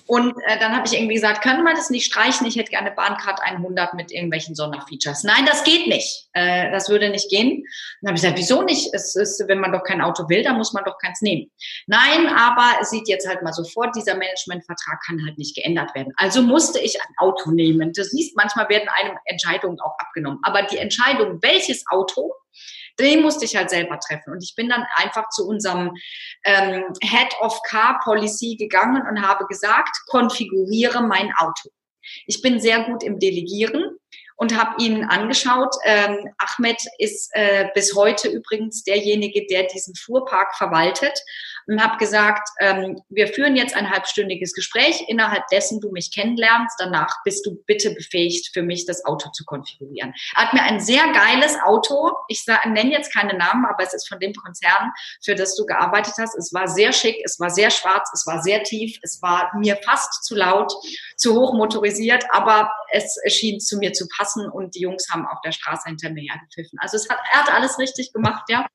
Und 0.06 0.34
äh, 0.46 0.58
dann 0.58 0.76
habe 0.76 0.86
ich 0.86 0.92
irgendwie 0.92 1.14
gesagt, 1.14 1.42
könnte 1.42 1.62
man 1.62 1.74
das 1.74 1.88
nicht 1.88 2.04
streichen? 2.04 2.46
Ich 2.46 2.56
hätte 2.56 2.70
gerne 2.70 2.90
Bahncard 2.90 3.40
100 3.40 3.94
mit 3.94 4.12
irgendwelchen 4.12 4.54
Sonderfeatures. 4.54 5.24
Nein, 5.24 5.46
das 5.46 5.64
geht 5.64 5.86
nicht. 5.86 6.28
Äh, 6.34 6.70
das 6.70 6.90
würde 6.90 7.08
nicht 7.08 7.30
gehen. 7.30 7.64
Dann 8.00 8.08
habe 8.08 8.16
ich 8.16 8.22
gesagt, 8.22 8.38
wieso 8.38 8.62
nicht? 8.62 8.92
Es 8.92 9.16
ist, 9.16 9.42
wenn 9.48 9.60
man 9.60 9.72
doch 9.72 9.82
kein 9.82 10.02
Auto 10.02 10.28
will, 10.28 10.42
dann 10.42 10.58
muss 10.58 10.74
man 10.74 10.84
doch 10.84 10.98
keins 10.98 11.22
nehmen. 11.22 11.50
Nein, 11.86 12.28
aber 12.28 12.80
es 12.82 12.90
sieht 12.90 13.08
jetzt 13.08 13.26
halt 13.26 13.42
mal 13.42 13.54
so 13.54 13.64
vor, 13.64 13.90
dieser 13.92 14.14
Managementvertrag 14.14 15.00
kann 15.06 15.24
halt 15.24 15.38
nicht 15.38 15.56
geändert 15.56 15.94
werden. 15.94 16.12
Also 16.16 16.42
musste 16.42 16.78
ich 16.78 17.00
ein 17.00 17.14
Auto 17.16 17.50
nehmen. 17.50 17.92
Das 17.94 18.10
siehst, 18.10 18.36
manchmal 18.36 18.68
werden 18.68 18.90
einem 19.00 19.16
Entscheidungen 19.24 19.80
auch 19.80 19.96
abgenommen. 19.98 20.38
Aber 20.42 20.62
die 20.64 20.78
Entscheidung, 20.78 21.38
welches 21.40 21.84
Auto, 21.90 22.30
den 22.98 23.22
musste 23.22 23.44
ich 23.44 23.56
halt 23.56 23.70
selber 23.70 23.98
treffen. 23.98 24.32
Und 24.32 24.42
ich 24.42 24.54
bin 24.56 24.68
dann 24.68 24.84
einfach 24.96 25.28
zu 25.30 25.46
unserem 25.46 25.92
ähm, 26.44 26.84
Head 27.02 27.34
of 27.40 27.60
Car 27.62 28.00
Policy 28.02 28.56
gegangen 28.56 29.02
und 29.08 29.22
habe 29.22 29.46
gesagt, 29.46 29.96
konfiguriere 30.08 31.02
mein 31.02 31.32
Auto. 31.36 31.70
Ich 32.26 32.42
bin 32.42 32.60
sehr 32.60 32.84
gut 32.84 33.02
im 33.02 33.18
Delegieren 33.18 33.98
und 34.42 34.58
habe 34.58 34.82
ihn 34.82 35.04
angeschaut. 35.04 35.72
Ähm, 35.84 36.34
Ahmed 36.36 36.82
ist 36.98 37.30
äh, 37.32 37.68
bis 37.74 37.94
heute 37.94 38.26
übrigens 38.26 38.82
derjenige, 38.82 39.46
der 39.46 39.68
diesen 39.68 39.94
Fuhrpark 39.94 40.56
verwaltet 40.56 41.16
und 41.68 41.80
habe 41.80 41.96
gesagt, 41.96 42.48
ähm, 42.58 43.00
wir 43.08 43.28
führen 43.28 43.54
jetzt 43.54 43.76
ein 43.76 43.88
halbstündiges 43.88 44.52
Gespräch, 44.52 45.04
innerhalb 45.06 45.46
dessen 45.48 45.80
du 45.80 45.92
mich 45.92 46.12
kennenlernst. 46.12 46.74
Danach 46.78 47.22
bist 47.24 47.46
du 47.46 47.54
bitte 47.66 47.94
befähigt, 47.94 48.50
für 48.52 48.62
mich 48.62 48.84
das 48.84 49.04
Auto 49.04 49.30
zu 49.30 49.44
konfigurieren. 49.44 50.12
Er 50.34 50.42
hat 50.42 50.54
mir 50.54 50.62
ein 50.62 50.80
sehr 50.80 51.04
geiles 51.12 51.56
Auto, 51.64 52.10
ich 52.26 52.44
nenne 52.66 52.90
jetzt 52.90 53.12
keine 53.12 53.34
Namen, 53.34 53.64
aber 53.66 53.84
es 53.84 53.94
ist 53.94 54.08
von 54.08 54.18
dem 54.18 54.34
Konzern, 54.34 54.90
für 55.22 55.36
das 55.36 55.54
du 55.54 55.66
gearbeitet 55.66 56.14
hast. 56.18 56.36
Es 56.36 56.52
war 56.52 56.66
sehr 56.66 56.92
schick, 56.92 57.22
es 57.24 57.38
war 57.38 57.50
sehr 57.50 57.70
schwarz, 57.70 58.10
es 58.12 58.26
war 58.26 58.42
sehr 58.42 58.64
tief, 58.64 58.98
es 59.02 59.22
war 59.22 59.52
mir 59.56 59.78
fast 59.84 60.24
zu 60.24 60.34
laut, 60.34 60.72
zu 61.16 61.38
hoch 61.38 61.54
motorisiert, 61.54 62.24
aber 62.30 62.72
es 62.90 63.16
schien 63.28 63.60
zu 63.60 63.78
mir 63.78 63.92
zu 63.92 64.08
passen 64.08 64.31
und 64.40 64.74
die 64.74 64.80
Jungs 64.80 65.08
haben 65.10 65.26
auf 65.26 65.40
der 65.44 65.52
Straße 65.52 65.88
hinter 65.88 66.10
mir 66.10 66.30
hergepfiffen. 66.30 66.78
Also 66.80 66.96
es 66.96 67.08
hat, 67.08 67.18
er 67.32 67.40
hat 67.44 67.52
alles 67.52 67.78
richtig 67.78 68.12
gemacht, 68.12 68.44
ja. 68.48 68.66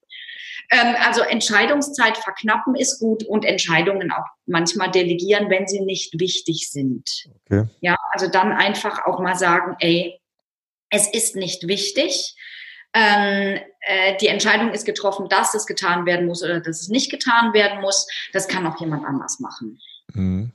Ähm, 0.70 0.96
also 1.06 1.22
Entscheidungszeit 1.22 2.18
verknappen 2.18 2.76
ist 2.76 3.00
gut 3.00 3.24
und 3.24 3.46
Entscheidungen 3.46 4.12
auch 4.12 4.26
manchmal 4.46 4.92
delegieren, 4.92 5.50
wenn 5.50 5.68
sie 5.68 5.82
nicht 5.82 6.20
wichtig 6.20 6.70
sind. 6.70 7.10
Okay. 7.46 7.68
Ja, 7.82 7.96
also 8.12 8.28
dann 8.28 8.52
einfach 8.52 9.06
auch 9.06 9.20
mal 9.20 9.36
sagen, 9.36 9.76
ey, 9.80 10.20
es 10.90 11.08
ist 11.12 11.36
nicht 11.36 11.68
wichtig. 11.68 12.36
Ähm, 12.94 13.60
äh, 13.82 14.18
die 14.18 14.28
Entscheidung 14.28 14.72
ist 14.72 14.86
getroffen, 14.86 15.30
dass 15.30 15.54
es 15.54 15.66
getan 15.66 16.06
werden 16.06 16.26
muss 16.26 16.44
oder 16.44 16.60
dass 16.60 16.82
es 16.82 16.88
nicht 16.90 17.12
getan 17.12 17.54
werden 17.54 17.82
muss. 17.82 18.08
Das 18.34 18.48
kann 18.48 18.66
auch 18.66 18.80
jemand 18.80 19.06
anders 19.06 19.40
machen. 19.40 19.80
Mhm. 20.14 20.52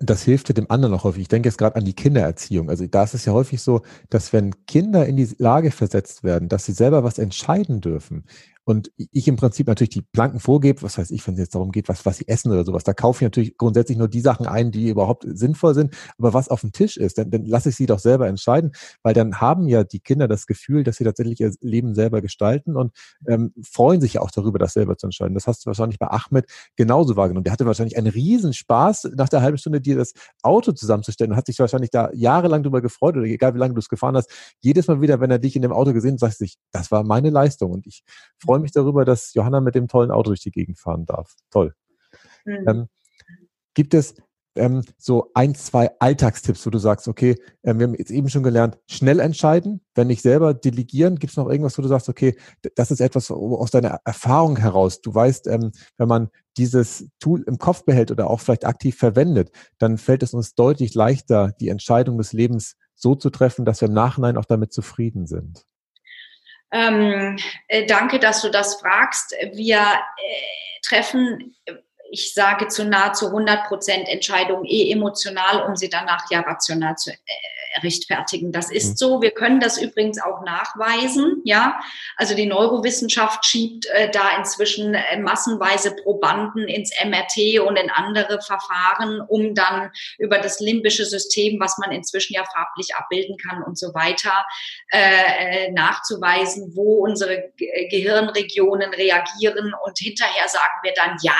Das 0.00 0.22
hilft 0.22 0.48
ja 0.48 0.52
dem 0.52 0.70
anderen 0.70 0.94
auch 0.94 1.04
häufig. 1.04 1.22
Ich 1.22 1.28
denke 1.28 1.48
jetzt 1.48 1.58
gerade 1.58 1.76
an 1.76 1.84
die 1.84 1.94
Kindererziehung. 1.94 2.68
Also 2.68 2.86
da 2.86 3.04
ist 3.04 3.14
es 3.14 3.24
ja 3.24 3.32
häufig 3.32 3.62
so, 3.62 3.82
dass 4.10 4.32
wenn 4.32 4.66
Kinder 4.66 5.06
in 5.06 5.16
die 5.16 5.28
Lage 5.38 5.70
versetzt 5.70 6.22
werden, 6.22 6.48
dass 6.48 6.66
sie 6.66 6.72
selber 6.72 7.02
was 7.04 7.18
entscheiden 7.18 7.80
dürfen, 7.80 8.24
und 8.64 8.90
ich 8.96 9.28
im 9.28 9.36
Prinzip 9.36 9.66
natürlich 9.66 9.90
die 9.90 10.02
Planken 10.02 10.40
vorgebe, 10.40 10.82
was 10.82 10.96
weiß 10.96 11.10
ich, 11.10 11.26
wenn 11.26 11.34
es 11.34 11.40
jetzt 11.40 11.54
darum 11.54 11.70
geht, 11.70 11.88
was, 11.88 12.06
was 12.06 12.18
sie 12.18 12.28
essen 12.28 12.50
oder 12.50 12.64
sowas, 12.64 12.84
da 12.84 12.94
kaufe 12.94 13.18
ich 13.18 13.26
natürlich 13.26 13.58
grundsätzlich 13.58 13.98
nur 13.98 14.08
die 14.08 14.20
Sachen 14.20 14.46
ein, 14.46 14.70
die 14.70 14.88
überhaupt 14.88 15.26
sinnvoll 15.26 15.74
sind. 15.74 15.94
Aber 16.18 16.32
was 16.32 16.48
auf 16.48 16.62
dem 16.62 16.72
Tisch 16.72 16.96
ist, 16.96 17.18
dann, 17.18 17.30
dann 17.30 17.44
lasse 17.44 17.68
ich 17.70 17.76
sie 17.76 17.86
doch 17.86 17.98
selber 17.98 18.26
entscheiden, 18.26 18.72
weil 19.02 19.12
dann 19.12 19.40
haben 19.40 19.68
ja 19.68 19.84
die 19.84 20.00
Kinder 20.00 20.28
das 20.28 20.46
Gefühl, 20.46 20.82
dass 20.82 20.96
sie 20.96 21.04
tatsächlich 21.04 21.40
ihr 21.40 21.52
Leben 21.60 21.94
selber 21.94 22.22
gestalten 22.22 22.76
und 22.76 22.92
ähm, 23.26 23.52
freuen 23.62 24.00
sich 24.00 24.14
ja 24.14 24.20
auch 24.22 24.30
darüber, 24.30 24.58
das 24.58 24.72
selber 24.72 24.96
zu 24.96 25.06
entscheiden. 25.08 25.34
Das 25.34 25.46
hast 25.46 25.64
du 25.64 25.66
wahrscheinlich 25.66 25.98
bei 25.98 26.08
Ahmed 26.08 26.46
genauso 26.76 27.16
wahrgenommen. 27.16 27.44
Der 27.44 27.52
hatte 27.52 27.66
wahrscheinlich 27.66 27.98
einen 27.98 28.08
Riesenspaß, 28.08 29.10
nach 29.16 29.28
der 29.28 29.42
halben 29.42 29.58
Stunde 29.58 29.80
dir 29.80 29.96
das 29.96 30.12
Auto 30.42 30.72
zusammenzustellen 30.72 31.32
und 31.32 31.36
hat 31.36 31.46
sich 31.46 31.58
wahrscheinlich 31.58 31.90
da 31.90 32.10
jahrelang 32.14 32.62
drüber 32.62 32.80
gefreut 32.80 33.16
oder 33.16 33.26
egal 33.26 33.54
wie 33.54 33.58
lange 33.58 33.74
du 33.74 33.80
es 33.80 33.88
gefahren 33.88 34.16
hast. 34.16 34.30
Jedes 34.60 34.86
Mal 34.86 35.00
wieder, 35.00 35.20
wenn 35.20 35.30
er 35.30 35.38
dich 35.38 35.56
in 35.56 35.62
dem 35.62 35.72
Auto 35.72 35.92
gesehen 35.92 36.14
hat, 36.14 36.20
sagst 36.20 36.40
du 36.40 36.44
das 36.72 36.90
war 36.90 37.04
meine 37.04 37.30
Leistung 37.30 37.72
und 37.72 37.86
ich 37.86 38.02
freue 38.38 38.53
freue 38.54 38.60
mich 38.60 38.72
darüber, 38.72 39.04
dass 39.04 39.34
Johanna 39.34 39.60
mit 39.60 39.74
dem 39.74 39.88
tollen 39.88 40.12
Auto 40.12 40.30
durch 40.30 40.40
die 40.40 40.52
Gegend 40.52 40.78
fahren 40.78 41.06
darf. 41.06 41.34
Toll. 41.50 41.74
Mhm. 42.44 42.68
Ähm, 42.68 42.88
gibt 43.74 43.94
es 43.94 44.14
ähm, 44.54 44.82
so 44.96 45.32
ein, 45.34 45.56
zwei 45.56 45.90
Alltagstipps, 45.98 46.64
wo 46.64 46.70
du 46.70 46.78
sagst, 46.78 47.08
okay, 47.08 47.34
ähm, 47.64 47.80
wir 47.80 47.88
haben 47.88 47.96
jetzt 47.96 48.12
eben 48.12 48.28
schon 48.28 48.44
gelernt, 48.44 48.78
schnell 48.88 49.18
entscheiden, 49.18 49.80
wenn 49.96 50.06
nicht 50.06 50.22
selber 50.22 50.54
delegieren. 50.54 51.16
Gibt 51.16 51.32
es 51.32 51.36
noch 51.36 51.48
irgendwas, 51.48 51.76
wo 51.76 51.82
du 51.82 51.88
sagst, 51.88 52.08
okay, 52.08 52.38
das 52.76 52.92
ist 52.92 53.00
etwas 53.00 53.32
aus 53.32 53.72
deiner 53.72 53.98
Erfahrung 54.04 54.56
heraus. 54.56 55.00
Du 55.00 55.12
weißt, 55.12 55.48
ähm, 55.48 55.72
wenn 55.96 56.06
man 56.06 56.28
dieses 56.56 57.08
Tool 57.18 57.42
im 57.48 57.58
Kopf 57.58 57.84
behält 57.84 58.12
oder 58.12 58.30
auch 58.30 58.38
vielleicht 58.38 58.66
aktiv 58.66 58.96
verwendet, 58.96 59.50
dann 59.78 59.98
fällt 59.98 60.22
es 60.22 60.32
uns 60.32 60.54
deutlich 60.54 60.94
leichter, 60.94 61.50
die 61.58 61.70
Entscheidung 61.70 62.18
des 62.18 62.32
Lebens 62.32 62.76
so 62.94 63.16
zu 63.16 63.30
treffen, 63.30 63.64
dass 63.64 63.80
wir 63.80 63.88
im 63.88 63.94
Nachhinein 63.94 64.36
auch 64.36 64.44
damit 64.44 64.72
zufrieden 64.72 65.26
sind. 65.26 65.66
Ähm, 66.74 67.38
äh, 67.68 67.86
danke, 67.86 68.18
dass 68.18 68.42
du 68.42 68.50
das 68.50 68.80
fragst. 68.80 69.32
Wir 69.52 69.78
äh, 69.78 70.80
treffen, 70.82 71.54
ich 72.10 72.32
sage 72.32 72.68
zu 72.68 72.84
nahezu 72.84 73.26
100 73.26 73.66
Prozent 73.66 74.08
Entscheidungen 74.08 74.64
eh 74.64 74.90
emotional, 74.90 75.66
um 75.68 75.76
sie 75.76 75.88
danach 75.88 76.30
ja 76.30 76.40
rational 76.40 76.96
zu 76.96 77.10
äh, 77.10 77.16
rechtfertigen. 77.82 78.52
Das 78.52 78.70
ist 78.70 78.90
mhm. 78.90 78.96
so. 78.96 79.22
Wir 79.22 79.30
können 79.32 79.60
das 79.60 79.80
übrigens 79.80 80.20
auch 80.20 80.42
nachweisen. 80.44 81.40
Ja, 81.44 81.80
also 82.16 82.34
die 82.34 82.46
Neurowissenschaft 82.46 83.44
schiebt 83.44 83.86
äh, 83.86 84.10
da 84.10 84.36
inzwischen 84.36 84.94
äh, 84.94 85.18
massenweise 85.18 85.94
Probanden 85.96 86.68
ins 86.68 86.92
MRT 87.04 87.60
und 87.60 87.76
in 87.76 87.90
andere 87.90 88.40
Verfahren, 88.40 89.20
um 89.20 89.54
dann 89.54 89.90
über 90.18 90.38
das 90.38 90.60
limbische 90.60 91.04
System, 91.04 91.60
was 91.60 91.78
man 91.78 91.92
inzwischen 91.92 92.34
ja 92.34 92.44
farblich 92.44 92.94
abbilden 92.94 93.36
kann 93.38 93.62
und 93.62 93.78
so 93.78 93.94
weiter, 93.94 94.44
äh, 94.92 95.66
äh 95.66 95.72
nachzuweisen, 95.72 96.72
wo 96.74 97.04
unsere 97.04 97.52
Ge 97.56 97.88
Gehirnregionen 97.88 98.92
reagieren. 98.94 99.74
Und 99.84 99.98
hinterher 99.98 100.48
sagen 100.48 100.80
wir 100.82 100.92
dann, 100.94 101.16
ja, 101.22 101.32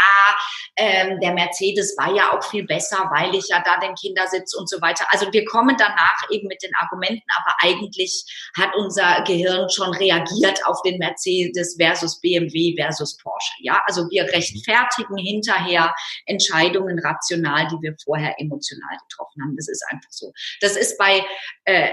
ähm, 0.76 1.20
der 1.20 1.32
Mercedes 1.32 1.96
war 1.98 2.14
ja 2.14 2.32
auch 2.32 2.44
viel 2.44 2.64
besser, 2.64 3.10
weil 3.14 3.34
ich 3.34 3.48
ja 3.48 3.62
da 3.64 3.78
den 3.78 3.94
Kindersitz 3.94 4.54
und 4.54 4.68
so 4.68 4.80
weiter. 4.80 5.06
Also 5.10 5.32
wir 5.32 5.44
kommen 5.44 5.76
danach 5.78 6.30
eben 6.30 6.48
mit 6.48 6.62
den 6.62 6.72
Argumenten, 6.76 7.26
aber 7.36 7.54
eigentlich 7.60 8.24
hat 8.56 8.74
unser 8.76 9.22
Gehirn 9.22 9.68
schon 9.70 9.94
reagiert 9.94 10.64
auf 10.66 10.80
den 10.82 10.98
Mercedes 10.98 11.76
versus 11.78 12.20
BMW 12.20 12.74
versus 12.76 13.16
Porsche. 13.18 13.52
Ja, 13.60 13.82
also 13.86 14.08
wir 14.10 14.24
rechtfertigen 14.24 15.16
hinterher 15.16 15.94
Entscheidungen 16.26 16.98
rational, 16.98 17.66
die 17.68 17.82
wir 17.82 17.94
vorher 18.04 18.34
emotional 18.38 18.96
getroffen 19.08 19.42
haben. 19.42 19.56
Das 19.56 19.68
ist 19.68 19.84
einfach 19.90 20.10
so. 20.10 20.32
Das 20.60 20.76
ist 20.76 20.98
bei 20.98 21.24
äh, 21.64 21.90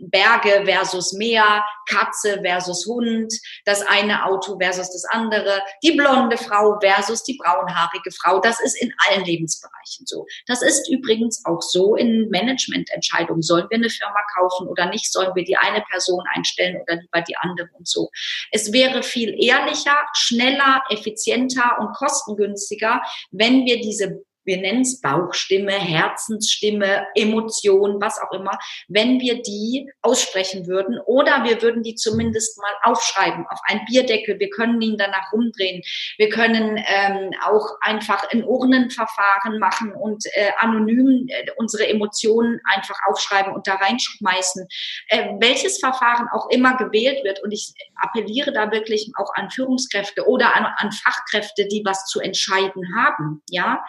Berge 0.00 0.62
versus 0.64 1.12
Meer, 1.12 1.64
Katze 1.88 2.40
versus 2.42 2.86
Hund, 2.86 3.32
das 3.64 3.82
eine 3.82 4.24
Auto 4.24 4.58
versus 4.58 4.90
das 4.90 5.04
andere, 5.10 5.62
die 5.82 5.92
blonde 5.92 6.36
Frau 6.36 6.78
versus 6.80 7.22
die 7.24 7.36
braunhaarige 7.36 7.77
Frau. 8.10 8.40
Das 8.40 8.60
ist 8.60 8.80
in 8.80 8.92
allen 9.08 9.24
Lebensbereichen 9.24 10.06
so. 10.06 10.26
Das 10.46 10.62
ist 10.62 10.90
übrigens 10.90 11.42
auch 11.44 11.62
so 11.62 11.96
in 11.96 12.28
Managemententscheidungen 12.30 13.42
Sollen 13.42 13.66
wir 13.70 13.76
eine 13.76 13.90
Firma 13.90 14.20
kaufen 14.36 14.68
oder 14.68 14.86
nicht? 14.86 15.12
Sollen 15.12 15.34
wir 15.34 15.44
die 15.44 15.56
eine 15.56 15.82
Person 15.82 16.22
einstellen 16.34 16.80
oder 16.82 16.96
lieber 16.96 17.22
die 17.22 17.36
andere 17.36 17.68
und 17.72 17.88
so? 17.88 18.10
Es 18.50 18.72
wäre 18.72 19.02
viel 19.02 19.34
ehrlicher, 19.42 19.96
schneller, 20.14 20.82
effizienter 20.90 21.78
und 21.80 21.94
kostengünstiger, 21.94 23.02
wenn 23.30 23.64
wir 23.64 23.80
diese 23.80 24.22
wir 24.48 24.56
nennen 24.56 24.80
es 24.80 25.00
Bauchstimme, 25.00 25.72
Herzensstimme, 25.72 27.06
Emotion, 27.14 28.00
was 28.00 28.18
auch 28.20 28.32
immer, 28.32 28.58
wenn 28.88 29.20
wir 29.20 29.42
die 29.42 29.88
aussprechen 30.02 30.66
würden 30.66 30.98
oder 31.04 31.44
wir 31.44 31.60
würden 31.62 31.82
die 31.82 31.94
zumindest 31.94 32.58
mal 32.58 32.72
aufschreiben 32.82 33.46
auf 33.50 33.60
einen 33.64 33.84
Bierdeckel. 33.84 34.40
Wir 34.40 34.48
können 34.48 34.80
ihn 34.80 34.96
danach 34.96 35.32
rumdrehen. 35.32 35.82
Wir 36.16 36.30
können 36.30 36.82
ähm, 36.86 37.30
auch 37.44 37.76
einfach 37.82 38.26
ein 38.30 38.42
Urnenverfahren 38.42 39.58
machen 39.58 39.92
und 39.92 40.24
äh, 40.32 40.50
anonym 40.58 41.26
äh, 41.28 41.50
unsere 41.56 41.86
Emotionen 41.86 42.60
einfach 42.64 42.96
aufschreiben 43.06 43.52
und 43.52 43.66
da 43.66 43.74
reinschmeißen. 43.74 44.66
Äh, 45.08 45.28
welches 45.40 45.78
Verfahren 45.78 46.28
auch 46.32 46.48
immer 46.48 46.76
gewählt 46.78 47.22
wird 47.22 47.42
und 47.42 47.52
ich 47.52 47.74
appelliere 47.96 48.52
da 48.52 48.72
wirklich 48.72 49.12
auch 49.16 49.34
an 49.34 49.50
Führungskräfte 49.50 50.26
oder 50.26 50.56
an, 50.56 50.64
an 50.76 50.90
Fachkräfte, 50.90 51.66
die 51.68 51.82
was 51.84 52.06
zu 52.06 52.20
entscheiden 52.20 52.96
haben, 52.96 53.42
ja, 53.50 53.84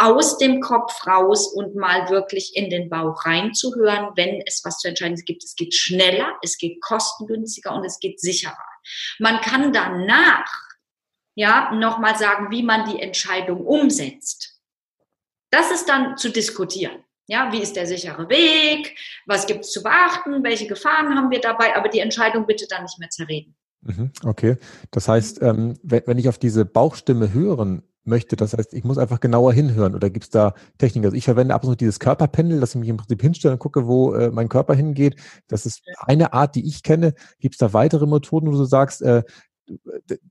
aus 0.00 0.38
dem 0.38 0.60
Kopf 0.60 1.06
raus 1.06 1.52
und 1.52 1.74
mal 1.74 2.08
wirklich 2.08 2.56
in 2.56 2.70
den 2.70 2.88
Bauch 2.88 3.26
reinzuhören, 3.26 4.12
wenn 4.16 4.42
es 4.46 4.62
was 4.64 4.78
zu 4.78 4.88
entscheiden 4.88 5.16
gibt. 5.26 5.44
Es 5.44 5.54
geht 5.54 5.74
schneller, 5.74 6.38
es 6.42 6.56
geht 6.56 6.80
kostengünstiger 6.80 7.74
und 7.74 7.84
es 7.84 8.00
geht 8.00 8.18
sicherer. 8.18 8.56
Man 9.18 9.40
kann 9.42 9.74
danach 9.74 10.50
ja 11.34 11.70
nochmal 11.74 12.16
sagen, 12.16 12.50
wie 12.50 12.62
man 12.62 12.90
die 12.90 13.00
Entscheidung 13.00 13.66
umsetzt. 13.66 14.58
Das 15.50 15.70
ist 15.70 15.88
dann 15.88 16.16
zu 16.16 16.30
diskutieren. 16.30 17.04
Ja, 17.26 17.52
wie 17.52 17.60
ist 17.60 17.76
der 17.76 17.86
sichere 17.86 18.28
Weg? 18.30 18.96
Was 19.26 19.46
gibt 19.46 19.64
es 19.64 19.70
zu 19.70 19.82
beachten? 19.82 20.42
Welche 20.42 20.66
Gefahren 20.66 21.14
haben 21.14 21.30
wir 21.30 21.40
dabei? 21.40 21.76
Aber 21.76 21.88
die 21.88 22.00
Entscheidung 22.00 22.46
bitte 22.46 22.66
dann 22.68 22.84
nicht 22.84 22.98
mehr 22.98 23.10
zerreden. 23.10 23.54
Mhm, 23.82 24.12
okay. 24.24 24.56
Das 24.90 25.08
heißt, 25.08 25.42
ähm, 25.42 25.78
wenn, 25.82 26.18
ich 26.18 26.28
auf 26.28 26.38
diese 26.38 26.64
Bauchstimme 26.64 27.32
hören 27.32 27.82
möchte, 28.04 28.36
das 28.36 28.54
heißt, 28.56 28.72
ich 28.74 28.84
muss 28.84 28.98
einfach 28.98 29.20
genauer 29.20 29.52
hinhören 29.52 29.94
oder 29.94 30.10
gibt 30.10 30.24
es 30.24 30.30
da 30.30 30.54
Techniken? 30.78 31.06
Also 31.06 31.16
ich 31.16 31.24
verwende 31.24 31.54
ab 31.54 31.64
und 31.64 31.70
zu 31.70 31.76
dieses 31.76 32.00
Körperpendel, 32.00 32.60
dass 32.60 32.74
ich 32.74 32.80
mich 32.80 32.88
im 32.88 32.96
Prinzip 32.96 33.20
hinstelle 33.20 33.54
und 33.54 33.58
gucke, 33.58 33.86
wo 33.86 34.14
äh, 34.14 34.30
mein 34.30 34.48
Körper 34.48 34.74
hingeht. 34.74 35.16
Das 35.48 35.66
ist 35.66 35.82
eine 36.00 36.32
Art, 36.32 36.54
die 36.54 36.66
ich 36.66 36.82
kenne. 36.82 37.14
Gibt 37.38 37.54
es 37.54 37.58
da 37.58 37.72
weitere 37.72 38.06
Methoden, 38.06 38.48
wo 38.48 38.52
du 38.52 38.64
sagst, 38.64 39.02
äh, 39.02 39.22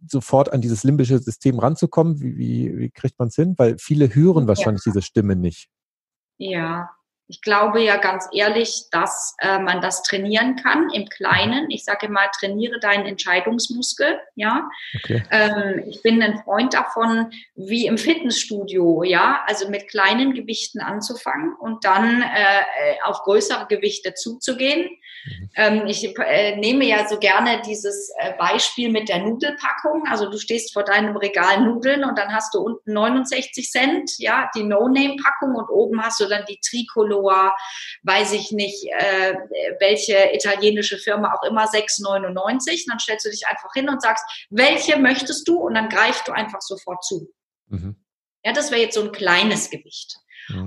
sofort 0.07 0.51
an 0.51 0.61
dieses 0.61 0.83
limbische 0.83 1.19
System 1.19 1.59
ranzukommen? 1.59 2.19
Wie, 2.19 2.37
wie, 2.37 2.77
wie 2.77 2.89
kriegt 2.89 3.19
man 3.19 3.29
es 3.29 3.35
hin? 3.35 3.55
Weil 3.57 3.77
viele 3.79 4.13
hören 4.13 4.47
wahrscheinlich 4.47 4.85
ja. 4.85 4.91
diese 4.91 5.01
Stimme 5.01 5.35
nicht. 5.35 5.69
Ja, 6.37 6.89
ich 7.29 7.43
glaube 7.43 7.81
ja 7.81 7.97
ganz 7.97 8.27
ehrlich, 8.33 8.85
dass 8.91 9.35
äh, 9.39 9.59
man 9.59 9.81
das 9.81 10.01
trainieren 10.01 10.55
kann 10.55 10.89
im 10.89 11.07
Kleinen. 11.07 11.69
Ich 11.69 11.85
sage 11.85 12.07
immer, 12.07 12.21
trainiere 12.37 12.79
deinen 12.79 13.05
Entscheidungsmuskel. 13.05 14.19
Ja, 14.35 14.67
okay. 14.97 15.23
ähm, 15.29 15.83
ich 15.87 16.01
bin 16.01 16.23
ein 16.23 16.41
Freund 16.43 16.73
davon, 16.73 17.31
wie 17.55 17.85
im 17.85 17.99
Fitnessstudio. 17.99 19.03
Ja, 19.03 19.43
also 19.45 19.69
mit 19.69 19.87
kleinen 19.87 20.33
Gewichten 20.33 20.81
anzufangen 20.81 21.53
und 21.53 21.85
dann 21.85 22.23
äh, 22.23 22.95
auf 23.03 23.21
größere 23.21 23.67
Gewichte 23.67 24.15
zuzugehen. 24.15 24.89
Mhm. 25.25 25.49
Ähm, 25.55 25.87
ich 25.87 26.17
äh, 26.17 26.55
nehme 26.55 26.85
ja 26.85 27.07
so 27.07 27.17
gerne 27.17 27.61
dieses 27.65 28.11
äh, 28.19 28.33
Beispiel 28.37 28.89
mit 28.89 29.09
der 29.09 29.19
Nudelpackung. 29.19 30.03
Also 30.09 30.29
du 30.29 30.37
stehst 30.37 30.73
vor 30.73 30.83
deinem 30.83 31.15
Regal 31.17 31.61
Nudeln 31.61 32.03
und 32.03 32.17
dann 32.17 32.33
hast 32.33 32.53
du 32.53 32.59
unten 32.59 32.93
69 32.93 33.69
Cent, 33.69 34.11
ja, 34.17 34.49
die 34.55 34.63
No-Name-Packung 34.63 35.55
und 35.55 35.69
oben 35.69 36.01
hast 36.03 36.19
du 36.19 36.27
dann 36.27 36.45
die 36.45 36.59
Tricolor 36.59 37.53
weiß 38.03 38.33
ich 38.33 38.51
nicht, 38.51 38.85
äh, 38.85 39.35
welche 39.79 40.33
italienische 40.33 40.97
Firma 40.97 41.33
auch 41.33 41.43
immer, 41.43 41.65
6,99. 41.65 42.85
Dann 42.87 42.99
stellst 42.99 43.25
du 43.25 43.29
dich 43.29 43.47
einfach 43.47 43.73
hin 43.73 43.89
und 43.89 44.01
sagst, 44.01 44.23
welche 44.49 44.97
möchtest 44.97 45.47
du? 45.47 45.59
Und 45.59 45.73
dann 45.73 45.89
greifst 45.89 46.27
du 46.27 46.31
einfach 46.31 46.61
sofort 46.61 47.03
zu. 47.03 47.31
Mhm. 47.67 47.95
Ja, 48.43 48.53
das 48.53 48.71
wäre 48.71 48.81
jetzt 48.81 48.95
so 48.95 49.03
ein 49.03 49.11
kleines 49.11 49.69
Gewicht. 49.69 50.17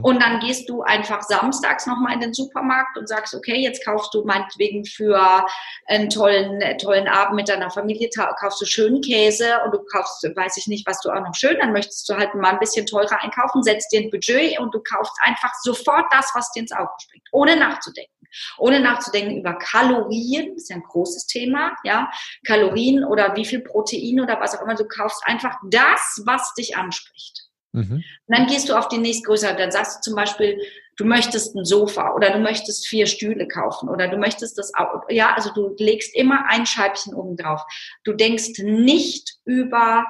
Und 0.03 0.23
dann 0.23 0.41
gehst 0.41 0.69
du 0.69 0.83
einfach 0.83 1.23
samstags 1.23 1.87
nochmal 1.87 2.15
in 2.15 2.21
den 2.21 2.35
Supermarkt 2.35 2.97
und 2.97 3.09
sagst, 3.09 3.35
okay, 3.35 3.57
jetzt 3.57 3.85
kaufst 3.85 4.15
du 4.15 4.25
meinetwegen 4.25 4.85
für 4.85 5.45
einen 5.87 6.09
tollen, 6.09 6.61
tollen 6.79 7.09
Abend 7.09 7.37
mit 7.37 7.49
deiner 7.49 7.71
Familie, 7.71 8.09
kaufst 8.39 8.61
du 8.61 8.67
schönen 8.67 9.01
Käse 9.01 9.61
und 9.65 9.75
du 9.75 9.79
kaufst, 9.93 10.23
weiß 10.23 10.57
ich 10.57 10.67
nicht, 10.67 10.87
was 10.87 11.01
du 11.01 11.11
auch 11.11 11.21
noch 11.21 11.35
schön, 11.35 11.59
dann 11.61 11.73
möchtest 11.73 12.09
du 12.09 12.15
halt 12.15 12.35
mal 12.35 12.53
ein 12.53 12.59
bisschen 12.59 12.87
teurer 12.87 13.23
einkaufen, 13.23 13.63
setzt 13.63 13.93
dir 13.93 14.01
ein 14.01 14.11
Budget 14.11 14.59
und 14.59 14.75
du 14.75 14.81
kaufst 14.81 15.15
einfach 15.23 15.53
sofort 15.63 16.07
das, 16.11 16.31
was 16.35 16.51
dir 16.53 16.61
ins 16.61 16.73
Auge 16.73 16.93
springt, 17.01 17.25
ohne 17.33 17.57
nachzudenken. 17.57 18.11
Ohne 18.57 18.81
nachzudenken 18.81 19.37
über 19.37 19.55
Kalorien, 19.59 20.57
ist 20.57 20.71
ja 20.71 20.77
ein 20.77 20.83
großes 20.83 21.27
Thema, 21.27 21.77
ja, 21.85 22.11
Kalorien 22.47 23.05
oder 23.05 23.37
wie 23.37 23.45
viel 23.45 23.61
Protein 23.61 24.21
oder 24.21 24.41
was 24.41 24.57
auch 24.57 24.63
immer, 24.63 24.75
du 24.75 24.87
kaufst 24.89 25.23
einfach 25.27 25.57
das, 25.71 26.23
was 26.25 26.55
dich 26.55 26.77
anspricht. 26.77 27.52
Mhm. 27.73 28.05
Und 28.27 28.37
dann 28.37 28.47
gehst 28.47 28.69
du 28.69 28.79
auf 28.79 28.89
die 28.89 28.99
nächstgrößere, 28.99 29.57
dann 29.57 29.73
sagst 29.73 29.99
du 29.99 30.11
zum 30.11 30.15
Beispiel, 30.15 30.61
du 30.97 31.05
möchtest 31.05 31.55
ein 31.55 31.65
Sofa 31.65 32.15
oder 32.15 32.31
du 32.31 32.39
möchtest 32.39 32.87
vier 32.87 33.07
Stühle 33.07 33.49
kaufen 33.49 33.89
oder 33.89 34.09
du 34.09 34.19
möchtest 34.19 34.59
das 34.59 34.75
auch, 34.75 35.03
ja, 35.09 35.35
also 35.35 35.53
du 35.53 35.75
legst 35.79 36.15
immer 36.15 36.47
ein 36.49 36.67
Scheibchen 36.67 37.15
oben 37.15 37.37
drauf. 37.37 37.63
Du 38.05 38.13
denkst 38.13 38.59
nicht 38.59 39.35
über 39.45 40.05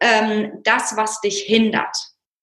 ähm, 0.00 0.60
das, 0.62 0.96
was 0.96 1.20
dich 1.20 1.40
hindert. 1.40 1.96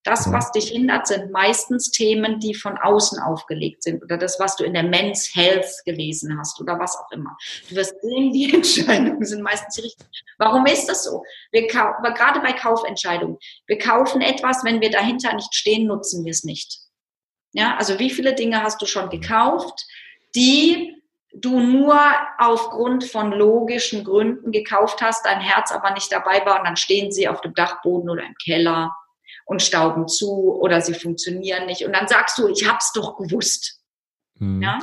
Das, 0.08 0.26
mhm. 0.26 0.34
was 0.34 0.52
dich 0.54 0.70
hindert, 0.70 1.06
sind 1.06 1.32
meistens 1.32 1.92
Themen, 1.92 2.40
die 2.40 2.54
von 2.54 2.78
außen 2.78 3.20
aufgelegt 3.20 3.84
sind 3.84 4.02
oder 4.02 4.18
das, 4.18 4.40
was 4.40 4.56
du 4.56 4.64
in 4.64 4.74
der 4.74 4.84
Men's 4.84 5.36
Health 5.36 5.68
gelesen 5.84 6.40
hast 6.40 6.62
oder 6.62 6.80
was 6.80 6.98
auch 6.98 7.12
immer. 7.12 7.38
Du 7.70 7.76
wirst 7.76 8.02
sehen, 8.02 8.32
die 8.32 8.54
Entscheidungen 8.56 9.26
sind 9.26 9.42
meistens 9.42 9.76
die 9.76 9.82
richtigen. 9.82 10.10
Warum 10.38 10.66
ist 10.66 10.88
das 10.88 11.04
so? 11.04 11.24
Wir 11.52 11.68
gerade 11.68 12.40
bei 12.40 12.54
Kaufentscheidungen. 12.54 13.38
Wir 13.68 13.78
kaufen 13.78 14.22
etwas, 14.22 14.64
wenn 14.64 14.80
wir 14.80 14.92
dahinter 14.92 15.34
nicht 15.34 15.54
stehen, 15.54 15.88
nutzen 15.88 16.24
wir 16.24 16.32
es 16.32 16.46
nicht. 16.46 16.80
Ja, 17.52 17.76
also 17.76 18.00
wie 18.00 18.10
viele 18.10 18.34
Dinge 18.34 18.64
hast 18.64 18.82
du 18.82 18.86
schon 18.86 19.10
gekauft, 19.10 19.86
die 20.36 20.96
du 21.34 21.60
nur 21.60 22.00
aufgrund 22.38 23.04
von 23.04 23.34
logischen 23.34 24.06
Gründen 24.06 24.54
gekauft 24.54 25.02
hast, 25.02 25.26
dein 25.26 25.42
Herz 25.42 25.74
aber 25.74 25.92
nicht 25.92 26.12
dabei 26.14 26.46
war 26.46 26.60
und 26.60 26.66
dann 26.66 26.78
stehen 26.78 27.12
sie 27.12 27.28
auf 27.28 27.42
dem 27.42 27.54
Dachboden 27.54 28.10
oder 28.10 28.24
im 28.24 28.36
Keller 28.42 28.96
und 29.48 29.62
stauben 29.62 30.08
zu 30.08 30.60
oder 30.62 30.82
sie 30.82 30.94
funktionieren 30.94 31.66
nicht. 31.66 31.86
Und 31.86 31.94
dann 31.94 32.08
sagst 32.08 32.38
du, 32.38 32.48
ich 32.48 32.68
hab's 32.70 32.92
doch 32.94 33.18
gewusst. 33.18 33.80
Hm. 34.38 34.62
Ja? 34.62 34.80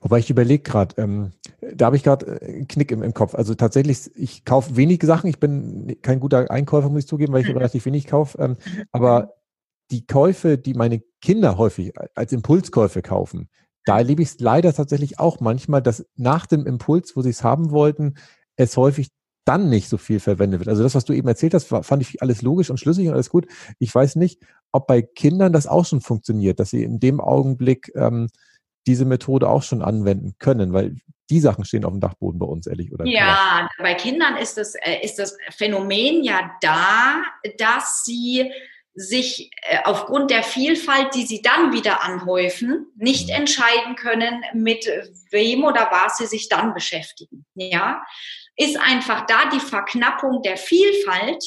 Wobei 0.00 0.18
ich 0.18 0.30
überlege 0.30 0.62
gerade, 0.62 0.94
ähm, 1.02 1.32
da 1.60 1.86
habe 1.86 1.96
ich 1.96 2.04
gerade 2.04 2.40
äh, 2.40 2.54
einen 2.54 2.68
Knick 2.68 2.92
im, 2.92 3.02
im, 3.02 3.12
Kopf. 3.12 3.34
Also 3.34 3.54
tatsächlich, 3.54 4.10
ich 4.14 4.44
kaufe 4.44 4.76
wenig 4.76 5.02
Sachen. 5.02 5.28
Ich 5.28 5.40
bin 5.40 5.96
kein 6.00 6.20
guter 6.20 6.50
Einkäufer, 6.50 6.88
muss 6.88 7.00
ich 7.00 7.08
zugeben, 7.08 7.32
weil 7.32 7.42
ich 7.42 7.48
mhm. 7.48 7.56
relativ 7.56 7.84
wenig 7.86 8.06
kaufe. 8.06 8.38
Ähm, 8.40 8.56
aber 8.92 9.34
die 9.90 10.06
Käufe, 10.06 10.58
die 10.58 10.74
meine 10.74 11.02
Kinder 11.20 11.58
häufig 11.58 11.92
als 12.14 12.32
Impulskäufe 12.32 13.02
kaufen, 13.02 13.48
da 13.84 13.98
erlebe 13.98 14.22
ich 14.22 14.28
es 14.28 14.40
leider 14.40 14.72
tatsächlich 14.72 15.18
auch 15.18 15.40
manchmal, 15.40 15.82
dass 15.82 16.06
nach 16.14 16.46
dem 16.46 16.66
Impuls, 16.66 17.16
wo 17.16 17.22
sie 17.22 17.30
es 17.30 17.42
haben 17.42 17.70
wollten, 17.70 18.14
es 18.56 18.76
häufig 18.76 19.08
dann 19.44 19.68
nicht 19.68 19.88
so 19.88 19.98
viel 19.98 20.20
verwendet 20.20 20.60
wird. 20.60 20.68
Also 20.68 20.82
das, 20.82 20.94
was 20.94 21.04
du 21.04 21.12
eben 21.12 21.28
erzählt 21.28 21.54
hast, 21.54 21.66
fand 21.66 22.02
ich 22.02 22.22
alles 22.22 22.42
logisch 22.42 22.70
und 22.70 22.78
schlüssig 22.78 23.06
und 23.08 23.14
alles 23.14 23.30
gut. 23.30 23.46
Ich 23.78 23.94
weiß 23.94 24.16
nicht, 24.16 24.40
ob 24.72 24.86
bei 24.86 25.02
Kindern 25.02 25.52
das 25.52 25.66
auch 25.66 25.84
schon 25.84 26.00
funktioniert, 26.00 26.60
dass 26.60 26.70
sie 26.70 26.82
in 26.82 26.98
dem 27.00 27.20
Augenblick 27.20 27.92
ähm, 27.94 28.28
diese 28.86 29.04
Methode 29.04 29.48
auch 29.48 29.62
schon 29.62 29.82
anwenden 29.82 30.34
können, 30.38 30.72
weil 30.72 30.96
die 31.30 31.40
Sachen 31.40 31.64
stehen 31.64 31.84
auf 31.84 31.92
dem 31.92 32.00
Dachboden 32.00 32.38
bei 32.38 32.46
uns, 32.46 32.66
ehrlich 32.66 32.92
oder? 32.92 33.06
Ja, 33.06 33.68
bei 33.78 33.94
Kindern 33.94 34.36
ist 34.36 34.58
das, 34.58 34.74
äh, 34.74 35.02
ist 35.02 35.18
das 35.18 35.36
Phänomen 35.50 36.22
ja 36.22 36.50
da, 36.60 37.22
dass 37.58 38.04
sie 38.04 38.52
sich 38.94 39.50
äh, 39.62 39.78
aufgrund 39.84 40.30
der 40.30 40.42
Vielfalt, 40.42 41.14
die 41.14 41.24
sie 41.24 41.42
dann 41.42 41.72
wieder 41.72 42.04
anhäufen, 42.04 42.86
nicht 42.96 43.28
mhm. 43.28 43.36
entscheiden 43.36 43.96
können, 43.96 44.42
mit 44.52 44.86
wem 45.30 45.64
oder 45.64 45.88
was 45.90 46.18
sie 46.18 46.26
sich 46.26 46.48
dann 46.48 46.74
beschäftigen. 46.74 47.44
Ja, 47.54 48.04
ist 48.56 48.78
einfach 48.78 49.26
da 49.26 49.50
die 49.50 49.60
Verknappung 49.60 50.42
der 50.42 50.56
Vielfalt, 50.56 51.44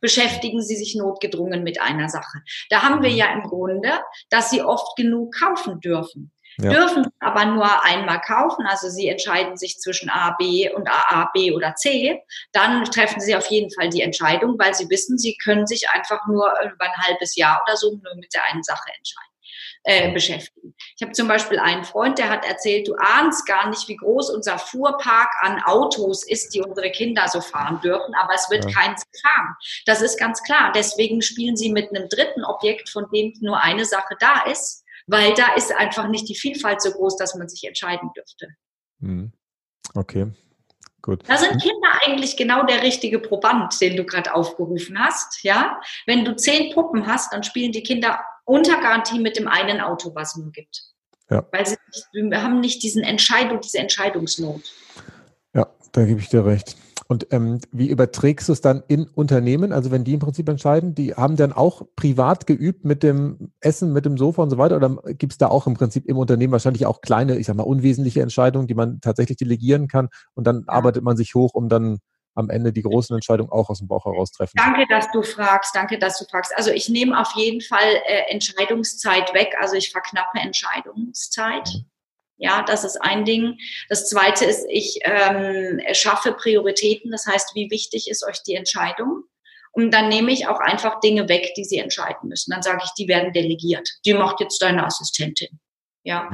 beschäftigen 0.00 0.62
sie 0.62 0.76
sich 0.76 0.94
notgedrungen 0.94 1.62
mit 1.62 1.80
einer 1.80 2.08
Sache. 2.08 2.42
Da 2.70 2.82
haben 2.82 3.02
wir 3.02 3.10
ja 3.10 3.32
im 3.32 3.42
Grunde, 3.42 4.00
dass 4.30 4.50
sie 4.50 4.62
oft 4.62 4.96
genug 4.96 5.34
kaufen 5.38 5.80
dürfen. 5.80 6.32
Ja. 6.58 6.72
Dürfen 6.72 7.06
aber 7.20 7.44
nur 7.46 7.84
einmal 7.84 8.20
kaufen, 8.20 8.66
also 8.66 8.88
sie 8.88 9.08
entscheiden 9.08 9.56
sich 9.56 9.78
zwischen 9.78 10.10
A, 10.10 10.34
B 10.38 10.70
und 10.70 10.88
A, 10.88 11.22
A, 11.22 11.30
B 11.32 11.52
oder 11.52 11.74
C, 11.74 12.22
dann 12.52 12.84
treffen 12.84 13.20
sie 13.20 13.36
auf 13.36 13.46
jeden 13.46 13.70
Fall 13.72 13.88
die 13.88 14.02
Entscheidung, 14.02 14.58
weil 14.58 14.74
sie 14.74 14.90
wissen, 14.90 15.16
sie 15.16 15.36
können 15.42 15.66
sich 15.66 15.88
einfach 15.90 16.26
nur 16.26 16.52
über 16.64 16.84
ein 16.84 17.06
halbes 17.06 17.36
Jahr 17.36 17.62
oder 17.64 17.76
so 17.76 17.92
nur 17.92 18.14
mit 18.16 18.34
der 18.34 18.44
einen 18.46 18.62
Sache 18.62 18.90
entscheiden 18.98 19.29
äh, 19.82 20.12
beschäftigen. 20.12 20.74
Ich 20.96 21.02
habe 21.02 21.12
zum 21.12 21.28
Beispiel 21.28 21.58
einen 21.58 21.84
Freund, 21.84 22.18
der 22.18 22.28
hat 22.28 22.44
erzählt, 22.44 22.88
du 22.88 22.94
ahnst 22.96 23.46
gar 23.46 23.68
nicht, 23.70 23.88
wie 23.88 23.96
groß 23.96 24.30
unser 24.30 24.58
Fuhrpark 24.58 25.30
an 25.40 25.62
Autos 25.62 26.26
ist, 26.26 26.54
die 26.54 26.60
unsere 26.60 26.90
Kinder 26.90 27.28
so 27.28 27.40
fahren 27.40 27.80
dürfen, 27.80 28.14
aber 28.14 28.34
es 28.34 28.50
wird 28.50 28.64
ja. 28.64 28.70
keins 28.70 29.04
gefahren. 29.10 29.56
Das 29.86 30.02
ist 30.02 30.18
ganz 30.18 30.42
klar. 30.42 30.72
Deswegen 30.74 31.22
spielen 31.22 31.56
sie 31.56 31.72
mit 31.72 31.88
einem 31.90 32.08
dritten 32.08 32.44
Objekt, 32.44 32.90
von 32.90 33.06
dem 33.12 33.32
nur 33.40 33.60
eine 33.62 33.84
Sache 33.84 34.16
da 34.18 34.42
ist, 34.50 34.84
weil 35.06 35.32
da 35.34 35.54
ist 35.54 35.74
einfach 35.74 36.08
nicht 36.08 36.28
die 36.28 36.36
Vielfalt 36.36 36.82
so 36.82 36.92
groß, 36.92 37.16
dass 37.16 37.34
man 37.34 37.48
sich 37.48 37.64
entscheiden 37.64 38.10
dürfte. 38.14 38.48
Mhm. 38.98 39.32
Okay. 39.94 40.30
Gut. 41.02 41.22
Da 41.26 41.38
sind 41.38 41.62
Kinder 41.62 41.88
eigentlich 42.04 42.36
genau 42.36 42.64
der 42.64 42.82
richtige 42.82 43.18
Proband, 43.18 43.80
den 43.80 43.96
du 43.96 44.04
gerade 44.04 44.34
aufgerufen 44.34 44.98
hast. 44.98 45.42
Ja, 45.42 45.80
wenn 46.04 46.26
du 46.26 46.36
zehn 46.36 46.74
Puppen 46.74 47.06
hast, 47.06 47.32
dann 47.32 47.42
spielen 47.42 47.72
die 47.72 47.82
Kinder 47.82 48.20
unter 48.50 48.80
Garantie 48.80 49.20
mit 49.20 49.38
dem 49.38 49.46
einen 49.46 49.80
Auto, 49.80 50.12
was 50.14 50.30
es 50.30 50.42
nur 50.42 50.50
gibt. 50.50 50.82
Ja. 51.30 51.46
Weil 51.52 51.66
sie 51.66 51.76
nicht, 52.12 52.30
wir 52.30 52.42
haben 52.42 52.58
nicht 52.58 52.82
diesen 52.82 53.04
Entscheidung, 53.04 53.60
diese 53.60 53.78
Entscheidungsnot. 53.78 54.62
Ja, 55.54 55.68
da 55.92 56.04
gebe 56.04 56.20
ich 56.20 56.28
dir 56.28 56.44
recht. 56.44 56.76
Und 57.06 57.28
ähm, 57.30 57.60
wie 57.72 57.88
überträgst 57.88 58.48
du 58.48 58.52
es 58.52 58.60
dann 58.60 58.82
in 58.88 59.06
Unternehmen? 59.06 59.72
Also 59.72 59.92
wenn 59.92 60.04
die 60.04 60.14
im 60.14 60.20
Prinzip 60.20 60.48
entscheiden, 60.48 60.94
die 60.94 61.14
haben 61.14 61.36
dann 61.36 61.52
auch 61.52 61.82
privat 61.94 62.46
geübt 62.48 62.84
mit 62.84 63.04
dem 63.04 63.52
Essen, 63.60 63.92
mit 63.92 64.04
dem 64.04 64.16
Sofa 64.16 64.42
und 64.42 64.50
so 64.50 64.58
weiter? 64.58 64.76
Oder 64.76 64.96
gibt 65.14 65.32
es 65.32 65.38
da 65.38 65.46
auch 65.46 65.68
im 65.68 65.74
Prinzip 65.74 66.06
im 66.06 66.18
Unternehmen 66.18 66.52
wahrscheinlich 66.52 66.86
auch 66.86 67.00
kleine, 67.00 67.36
ich 67.36 67.46
sag 67.46 67.56
mal, 67.56 67.64
unwesentliche 67.64 68.22
Entscheidungen, 68.22 68.66
die 68.66 68.74
man 68.74 69.00
tatsächlich 69.00 69.38
delegieren 69.38 69.86
kann 69.86 70.08
und 70.34 70.46
dann 70.46 70.64
ja. 70.66 70.72
arbeitet 70.72 71.04
man 71.04 71.16
sich 71.16 71.34
hoch, 71.34 71.54
um 71.54 71.68
dann 71.68 71.98
am 72.34 72.50
Ende 72.50 72.72
die 72.72 72.82
großen 72.82 73.14
Entscheidungen 73.14 73.50
auch 73.50 73.70
aus 73.70 73.78
dem 73.78 73.88
Bauch 73.88 74.04
heraus 74.04 74.32
treffen. 74.32 74.56
Danke, 74.56 74.86
dass 74.88 75.10
du 75.12 75.22
fragst. 75.22 75.74
Danke, 75.74 75.98
dass 75.98 76.18
du 76.18 76.24
fragst. 76.26 76.52
Also 76.56 76.70
ich 76.70 76.88
nehme 76.88 77.20
auf 77.20 77.32
jeden 77.34 77.60
Fall 77.60 78.02
äh, 78.06 78.30
Entscheidungszeit 78.30 79.34
weg. 79.34 79.54
Also 79.60 79.76
ich 79.76 79.90
verknappe 79.90 80.38
Entscheidungszeit. 80.38 81.68
Mhm. 81.74 81.86
Ja, 82.36 82.62
das 82.62 82.84
ist 82.84 82.96
ein 82.96 83.26
Ding. 83.26 83.58
Das 83.90 84.08
zweite 84.08 84.46
ist, 84.46 84.64
ich 84.70 84.98
ähm, 85.02 85.78
schaffe 85.92 86.32
Prioritäten. 86.32 87.10
Das 87.10 87.26
heißt, 87.26 87.54
wie 87.54 87.70
wichtig 87.70 88.08
ist 88.08 88.26
euch 88.26 88.42
die 88.42 88.54
Entscheidung? 88.54 89.24
Und 89.72 89.92
dann 89.92 90.08
nehme 90.08 90.32
ich 90.32 90.48
auch 90.48 90.58
einfach 90.58 91.00
Dinge 91.00 91.28
weg, 91.28 91.52
die 91.56 91.64
sie 91.64 91.78
entscheiden 91.78 92.28
müssen. 92.28 92.50
Dann 92.50 92.62
sage 92.62 92.80
ich, 92.84 92.90
die 92.98 93.08
werden 93.08 93.32
delegiert. 93.32 93.88
Die 94.06 94.14
macht 94.14 94.40
jetzt 94.40 94.60
deine 94.62 94.84
Assistentin. 94.84 95.60
Ja. 96.02 96.30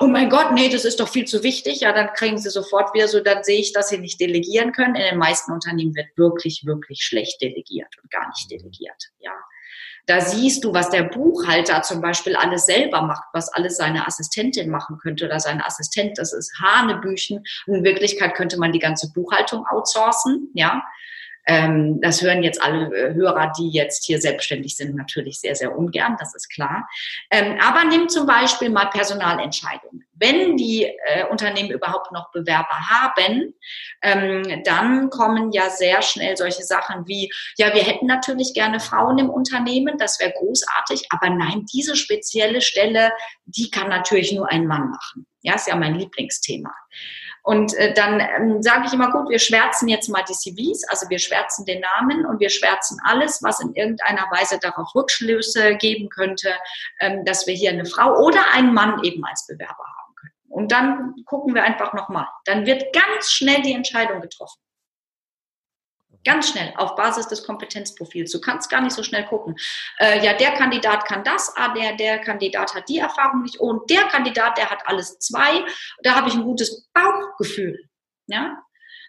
Oh 0.00 0.06
mein 0.06 0.30
Gott, 0.30 0.52
nee, 0.52 0.68
das 0.68 0.84
ist 0.84 0.98
doch 0.98 1.08
viel 1.08 1.24
zu 1.24 1.42
wichtig. 1.42 1.80
Ja, 1.80 1.92
dann 1.92 2.12
kriegen 2.14 2.38
sie 2.38 2.50
sofort 2.50 2.92
wieder 2.92 3.06
so, 3.06 3.20
dann 3.20 3.44
sehe 3.44 3.60
ich, 3.60 3.72
dass 3.72 3.88
sie 3.88 3.98
nicht 3.98 4.20
delegieren 4.20 4.72
können. 4.72 4.96
In 4.96 5.02
den 5.02 5.18
meisten 5.18 5.52
Unternehmen 5.52 5.94
wird 5.94 6.08
wirklich, 6.16 6.62
wirklich 6.64 7.02
schlecht 7.02 7.40
delegiert 7.40 7.94
und 8.02 8.10
gar 8.10 8.26
nicht 8.28 8.50
delegiert. 8.50 9.10
Ja. 9.20 9.32
Da 10.06 10.20
siehst 10.20 10.64
du, 10.64 10.72
was 10.74 10.90
der 10.90 11.04
Buchhalter 11.04 11.82
zum 11.82 12.00
Beispiel 12.00 12.34
alles 12.34 12.66
selber 12.66 13.02
macht, 13.02 13.22
was 13.32 13.48
alles 13.52 13.76
seine 13.76 14.06
Assistentin 14.08 14.68
machen 14.68 14.98
könnte 14.98 15.26
oder 15.26 15.38
seine 15.38 15.64
Assistent. 15.64 16.18
Das 16.18 16.32
ist 16.32 16.52
Hanebüchen. 16.60 17.44
In 17.66 17.84
Wirklichkeit 17.84 18.34
könnte 18.34 18.58
man 18.58 18.72
die 18.72 18.80
ganze 18.80 19.12
Buchhaltung 19.12 19.64
outsourcen, 19.70 20.50
ja. 20.54 20.82
Ähm, 21.46 22.00
das 22.00 22.22
hören 22.22 22.42
jetzt 22.42 22.62
alle 22.62 22.94
äh, 22.94 23.14
Hörer, 23.14 23.52
die 23.58 23.70
jetzt 23.70 24.04
hier 24.04 24.20
selbstständig 24.20 24.76
sind, 24.76 24.94
natürlich 24.94 25.40
sehr, 25.40 25.54
sehr 25.54 25.76
ungern, 25.76 26.16
das 26.18 26.34
ist 26.34 26.48
klar. 26.48 26.88
Ähm, 27.30 27.58
aber 27.60 27.84
nimm 27.84 28.08
zum 28.08 28.26
Beispiel 28.26 28.70
mal 28.70 28.86
Personalentscheidungen. 28.86 30.04
Wenn 30.12 30.56
die 30.56 30.84
äh, 30.84 31.26
Unternehmen 31.30 31.70
überhaupt 31.70 32.12
noch 32.12 32.30
Bewerber 32.30 32.90
haben, 32.90 33.54
ähm, 34.02 34.62
dann 34.64 35.08
kommen 35.08 35.50
ja 35.52 35.70
sehr 35.70 36.02
schnell 36.02 36.36
solche 36.36 36.62
Sachen 36.62 37.06
wie, 37.06 37.32
ja, 37.56 37.74
wir 37.74 37.82
hätten 37.82 38.06
natürlich 38.06 38.52
gerne 38.52 38.80
Frauen 38.80 39.18
im 39.18 39.30
Unternehmen, 39.30 39.96
das 39.98 40.20
wäre 40.20 40.32
großartig, 40.32 41.06
aber 41.10 41.30
nein, 41.30 41.64
diese 41.72 41.96
spezielle 41.96 42.60
Stelle, 42.60 43.12
die 43.46 43.70
kann 43.70 43.88
natürlich 43.88 44.32
nur 44.32 44.50
ein 44.50 44.66
Mann 44.66 44.90
machen. 44.90 45.26
Ja, 45.42 45.54
ist 45.54 45.68
ja 45.68 45.76
mein 45.76 45.94
Lieblingsthema. 45.94 46.72
Und 47.42 47.74
äh, 47.74 47.94
dann 47.94 48.20
ähm, 48.20 48.62
sage 48.62 48.84
ich 48.86 48.92
immer, 48.92 49.10
gut, 49.10 49.28
wir 49.30 49.38
schwärzen 49.38 49.88
jetzt 49.88 50.08
mal 50.08 50.24
die 50.28 50.34
CVs, 50.34 50.84
also 50.88 51.08
wir 51.08 51.18
schwärzen 51.18 51.64
den 51.64 51.80
Namen 51.80 52.26
und 52.26 52.40
wir 52.40 52.50
schwärzen 52.50 52.98
alles, 53.04 53.42
was 53.42 53.60
in 53.60 53.74
irgendeiner 53.74 54.26
Weise 54.30 54.58
darauf 54.58 54.94
Rückschlüsse 54.94 55.76
geben 55.76 56.08
könnte, 56.08 56.52
ähm, 57.00 57.24
dass 57.24 57.46
wir 57.46 57.54
hier 57.54 57.70
eine 57.70 57.86
Frau 57.86 58.18
oder 58.18 58.40
einen 58.52 58.74
Mann 58.74 59.02
eben 59.04 59.24
als 59.24 59.46
Bewerber 59.46 59.84
haben 59.84 60.14
können. 60.16 60.32
Und 60.48 60.72
dann 60.72 61.14
gucken 61.24 61.54
wir 61.54 61.62
einfach 61.62 61.94
nochmal. 61.94 62.26
Dann 62.44 62.66
wird 62.66 62.92
ganz 62.92 63.30
schnell 63.30 63.62
die 63.62 63.72
Entscheidung 63.72 64.20
getroffen. 64.20 64.60
Ganz 66.24 66.50
schnell, 66.50 66.72
auf 66.76 66.96
Basis 66.96 67.28
des 67.28 67.44
Kompetenzprofils. 67.44 68.30
Du 68.30 68.40
kannst 68.40 68.68
gar 68.68 68.82
nicht 68.82 68.94
so 68.94 69.02
schnell 69.02 69.24
gucken. 69.24 69.56
Äh, 69.98 70.24
ja, 70.24 70.34
der 70.34 70.52
Kandidat 70.52 71.06
kann 71.06 71.24
das, 71.24 71.54
ah, 71.56 71.72
der, 71.72 71.96
der 71.96 72.18
Kandidat 72.18 72.74
hat 72.74 72.88
die 72.88 72.98
Erfahrung 72.98 73.42
nicht 73.42 73.58
und 73.58 73.88
der 73.88 74.02
Kandidat, 74.02 74.58
der 74.58 74.70
hat 74.70 74.86
alles 74.86 75.18
zwei. 75.18 75.64
Da 76.02 76.16
habe 76.16 76.28
ich 76.28 76.34
ein 76.34 76.44
gutes 76.44 76.88
Bauchgefühl. 76.92 77.88
Ja, 78.26 78.58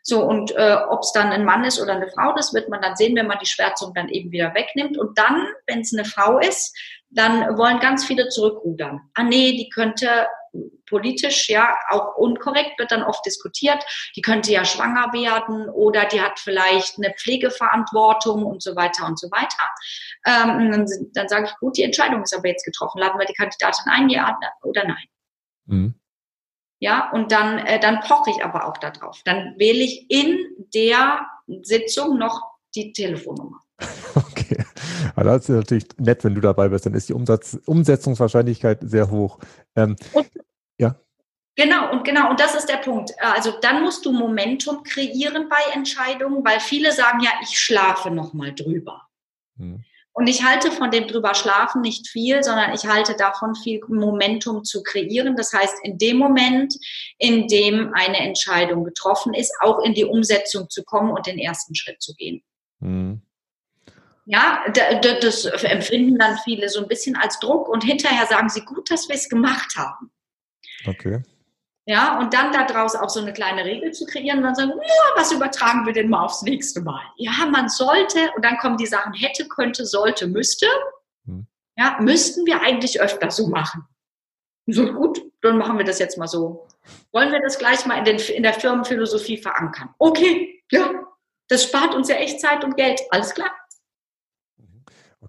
so, 0.03 0.23
und 0.23 0.51
äh, 0.55 0.77
ob 0.89 1.01
es 1.01 1.11
dann 1.11 1.31
ein 1.31 1.45
Mann 1.45 1.63
ist 1.63 1.79
oder 1.79 1.93
eine 1.93 2.09
Frau, 2.09 2.33
das 2.33 2.53
wird 2.53 2.69
man 2.69 2.81
dann 2.81 2.95
sehen, 2.95 3.15
wenn 3.15 3.27
man 3.27 3.37
die 3.39 3.45
Schwärzung 3.45 3.93
dann 3.93 4.09
eben 4.09 4.31
wieder 4.31 4.53
wegnimmt. 4.55 4.97
Und 4.97 5.17
dann, 5.17 5.47
wenn 5.67 5.81
es 5.81 5.93
eine 5.93 6.05
Frau 6.05 6.39
ist, 6.39 6.75
dann 7.09 7.57
wollen 7.57 7.79
ganz 7.79 8.05
viele 8.05 8.29
zurückrudern. 8.29 9.01
Ah 9.13 9.23
nee, 9.23 9.51
die 9.51 9.69
könnte 9.69 10.27
politisch 10.85 11.49
ja 11.49 11.75
auch 11.89 12.15
unkorrekt 12.17 12.77
wird 12.77 12.91
dann 12.91 13.03
oft 13.03 13.25
diskutiert. 13.25 13.83
Die 14.15 14.21
könnte 14.21 14.51
ja 14.51 14.65
schwanger 14.65 15.13
werden 15.13 15.69
oder 15.69 16.05
die 16.05 16.21
hat 16.21 16.39
vielleicht 16.39 16.97
eine 16.97 17.13
Pflegeverantwortung 17.13 18.45
und 18.45 18.61
so 18.61 18.75
weiter 18.75 19.05
und 19.05 19.19
so 19.19 19.29
weiter. 19.31 19.63
Ähm, 20.25 20.71
dann, 20.71 20.85
dann 21.13 21.29
sage 21.29 21.45
ich, 21.45 21.57
gut, 21.59 21.77
die 21.77 21.83
Entscheidung 21.83 22.23
ist 22.23 22.35
aber 22.35 22.47
jetzt 22.47 22.65
getroffen. 22.65 22.99
Laden 22.99 23.19
wir 23.19 23.25
die 23.25 23.33
Kandidatin 23.33 23.91
ein, 23.91 24.09
ja 24.09 24.37
oder 24.63 24.85
nein? 24.85 25.05
Mhm. 25.65 25.95
Ja, 26.79 27.11
und 27.11 27.31
dann, 27.31 27.59
äh, 27.59 27.79
dann 27.79 27.99
poche 28.01 28.31
ich 28.31 28.43
aber 28.43 28.67
auch 28.67 28.77
darauf. 28.77 29.21
Dann 29.23 29.53
wähle 29.57 29.83
ich 29.83 30.09
in 30.09 30.67
der 30.73 31.27
Sitzung 31.61 32.17
noch 32.17 32.41
die 32.75 32.91
Telefonnummer. 32.91 33.59
Aber 35.15 35.23
das 35.23 35.49
ist 35.49 35.49
natürlich 35.49 35.85
nett, 35.97 36.23
wenn 36.23 36.35
du 36.35 36.41
dabei 36.41 36.69
bist, 36.69 36.85
dann 36.85 36.93
ist 36.93 37.09
die 37.09 37.13
Umsatz, 37.13 37.59
Umsetzungswahrscheinlichkeit 37.65 38.79
sehr 38.81 39.09
hoch. 39.09 39.39
Ähm, 39.75 39.95
und, 40.13 40.27
ja. 40.77 40.95
Genau, 41.55 41.91
und 41.91 42.03
genau, 42.03 42.29
und 42.29 42.39
das 42.39 42.55
ist 42.55 42.69
der 42.69 42.77
Punkt. 42.77 43.11
Also 43.19 43.53
dann 43.61 43.83
musst 43.83 44.05
du 44.05 44.11
Momentum 44.11 44.83
kreieren 44.83 45.49
bei 45.49 45.73
Entscheidungen, 45.73 46.43
weil 46.45 46.59
viele 46.59 46.91
sagen 46.91 47.19
ja, 47.21 47.31
ich 47.43 47.59
schlafe 47.59 48.09
nochmal 48.09 48.53
drüber. 48.55 49.07
Hm. 49.57 49.83
Und 50.13 50.27
ich 50.27 50.43
halte 50.43 50.71
von 50.71 50.91
dem 50.91 51.07
drüber 51.07 51.33
schlafen 51.33 51.81
nicht 51.81 52.07
viel, 52.07 52.43
sondern 52.43 52.73
ich 52.73 52.85
halte 52.85 53.15
davon 53.15 53.55
viel 53.55 53.79
Momentum 53.87 54.63
zu 54.63 54.83
kreieren. 54.83 55.37
Das 55.37 55.53
heißt, 55.53 55.75
in 55.83 55.97
dem 55.97 56.17
Moment, 56.17 56.75
in 57.17 57.47
dem 57.47 57.93
eine 57.93 58.17
Entscheidung 58.17 58.83
getroffen 58.83 59.33
ist, 59.33 59.53
auch 59.61 59.79
in 59.79 59.93
die 59.93 60.03
Umsetzung 60.03 60.69
zu 60.69 60.83
kommen 60.83 61.11
und 61.11 61.27
den 61.27 61.39
ersten 61.39 61.75
Schritt 61.75 62.01
zu 62.01 62.13
gehen. 62.15 62.43
Mhm. 62.79 63.21
Ja, 64.25 64.63
das 64.71 65.45
empfinden 65.45 66.17
dann 66.19 66.37
viele 66.43 66.69
so 66.69 66.81
ein 66.81 66.87
bisschen 66.87 67.15
als 67.15 67.39
Druck 67.39 67.67
und 67.67 67.83
hinterher 67.83 68.27
sagen 68.27 68.49
sie, 68.49 68.61
gut, 68.61 68.91
dass 68.91 69.09
wir 69.09 69.15
es 69.15 69.29
gemacht 69.29 69.75
haben. 69.75 70.11
Okay. 70.85 71.23
Ja, 71.85 72.19
und 72.19 72.33
dann 72.33 72.51
daraus 72.51 72.95
auch 72.95 73.09
so 73.09 73.19
eine 73.19 73.33
kleine 73.33 73.65
Regel 73.65 73.91
zu 73.91 74.05
kreieren 74.05 74.37
und 74.39 74.43
dann 74.43 74.55
sagen, 74.55 74.71
ja, 74.75 75.03
was 75.15 75.31
übertragen 75.31 75.85
wir 75.85 75.93
denn 75.93 76.09
mal 76.09 76.23
aufs 76.23 76.43
nächste 76.43 76.81
Mal? 76.81 77.01
Ja, 77.17 77.31
man 77.51 77.69
sollte, 77.69 78.31
und 78.35 78.45
dann 78.45 78.57
kommen 78.57 78.77
die 78.77 78.85
Sachen 78.85 79.13
hätte, 79.13 79.47
könnte, 79.47 79.85
sollte, 79.85 80.27
müsste. 80.27 80.67
Hm. 81.25 81.47
Ja, 81.75 81.97
müssten 81.99 82.45
wir 82.45 82.61
eigentlich 82.61 83.01
öfter 83.01 83.31
so 83.31 83.47
machen. 83.47 83.87
So 84.67 84.93
gut, 84.93 85.21
dann 85.41 85.57
machen 85.57 85.79
wir 85.79 85.85
das 85.85 85.97
jetzt 85.97 86.19
mal 86.19 86.27
so. 86.27 86.67
Wollen 87.11 87.31
wir 87.31 87.41
das 87.41 87.57
gleich 87.57 87.85
mal 87.87 87.97
in, 87.97 88.05
den, 88.05 88.19
in 88.19 88.43
der 88.43 88.53
Firmenphilosophie 88.53 89.37
verankern? 89.37 89.89
Okay, 89.97 90.63
ja, 90.71 90.91
das 91.47 91.63
spart 91.63 91.95
uns 91.95 92.09
ja 92.09 92.15
echt 92.15 92.39
Zeit 92.39 92.63
und 92.63 92.77
Geld. 92.77 93.01
Alles 93.09 93.33
klar. 93.33 93.51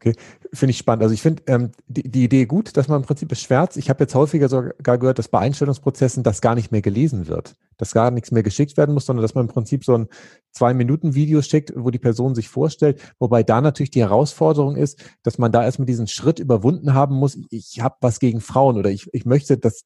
Okay, 0.05 0.17
finde 0.53 0.73
ich 0.73 0.79
spannend. 0.79 1.05
Also 1.05 1.15
ich 1.15 1.23
finde 1.23 1.45
ähm, 1.47 1.71
die, 1.87 2.03
die 2.03 2.25
Idee 2.25 2.47
gut, 2.47 2.77
dass 2.77 2.89
man 2.89 3.01
im 3.01 3.07
Prinzip 3.07 3.31
es 3.31 3.41
schwärzt. 3.41 3.77
Ich 3.77 3.89
habe 3.89 4.03
jetzt 4.03 4.17
häufiger 4.17 4.49
sogar 4.49 4.99
gehört, 4.99 5.21
dass 5.21 5.29
bei 5.29 5.39
Einstellungsprozessen 5.39 6.25
das 6.25 6.41
gar 6.41 6.57
nicht 6.57 6.73
mehr 6.73 6.83
gelesen 6.83 7.29
wird, 7.29 7.55
dass 7.83 7.95
gar 7.95 8.13
nichts 8.13 8.31
mehr 8.31 8.45
geschickt 8.45 8.77
werden 8.77 8.95
muss, 8.95 9.07
sondern 9.07 9.23
dass 9.23 9.35
man 9.35 9.47
im 9.47 9.53
Prinzip 9.53 9.85
so 9.85 9.97
ein 9.97 10.07
Zwei-Minuten-Video 10.53 11.43
schickt, 11.43 11.73
wo 11.75 11.91
die 11.91 11.99
Person 11.99 12.37
sich 12.37 12.49
vorstellt. 12.49 13.01
Wobei 13.19 13.43
da 13.43 13.61
natürlich 13.61 13.91
die 13.91 14.03
Herausforderung 14.03 14.77
ist, 14.77 15.03
dass 15.25 15.37
man 15.37 15.51
da 15.51 15.65
erstmal 15.65 15.87
diesen 15.87 16.07
Schritt 16.07 16.39
überwunden 16.39 16.95
haben 16.95 17.17
muss. 17.17 17.37
Ich 17.51 17.81
habe 17.81 17.97
was 18.01 18.21
gegen 18.21 18.41
Frauen 18.41 18.79
oder 18.79 18.89
ich, 18.89 19.09
ich 19.13 19.25
möchte, 19.25 19.59
dass 19.59 19.83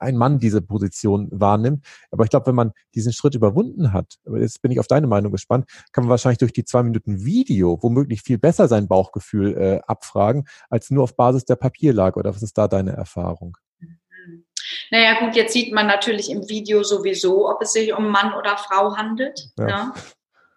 ein 0.00 0.18
Mann 0.18 0.38
diese 0.38 0.60
Position 0.60 1.28
wahrnimmt. 1.30 1.86
Aber 2.10 2.24
ich 2.24 2.30
glaube, 2.30 2.48
wenn 2.48 2.56
man 2.56 2.72
diesen 2.94 3.14
Schritt 3.14 3.34
überwunden 3.34 3.94
hat, 3.94 4.18
jetzt 4.36 4.60
bin 4.60 4.70
ich 4.70 4.78
auf 4.78 4.86
deine 4.86 5.06
Meinung 5.06 5.32
gespannt, 5.32 5.64
kann 5.92 6.04
man 6.04 6.10
wahrscheinlich 6.10 6.38
durch 6.38 6.52
die 6.52 6.66
zwei 6.66 6.82
Minuten 6.82 7.24
Video 7.24 7.82
womöglich 7.82 8.20
viel 8.20 8.36
besser 8.36 8.68
sein 8.68 8.86
Bauchgefühl 8.86 9.56
äh, 9.56 9.80
abfragen, 9.86 10.44
als 10.68 10.90
nur 10.90 11.04
auf 11.04 11.16
Basis 11.16 11.46
der 11.46 11.56
Papierlage. 11.56 12.18
Oder 12.18 12.34
was 12.34 12.42
ist 12.42 12.58
da 12.58 12.68
deine 12.68 12.92
Erfahrung? 12.92 13.56
Naja, 14.90 15.20
gut, 15.20 15.36
jetzt 15.36 15.52
sieht 15.52 15.72
man 15.72 15.86
natürlich 15.86 16.30
im 16.30 16.48
Video 16.48 16.82
sowieso, 16.82 17.48
ob 17.48 17.62
es 17.62 17.72
sich 17.72 17.92
um 17.92 18.08
Mann 18.08 18.34
oder 18.34 18.56
Frau 18.56 18.96
handelt. 18.96 19.48
Ja. 19.56 19.68
ja. 19.68 19.94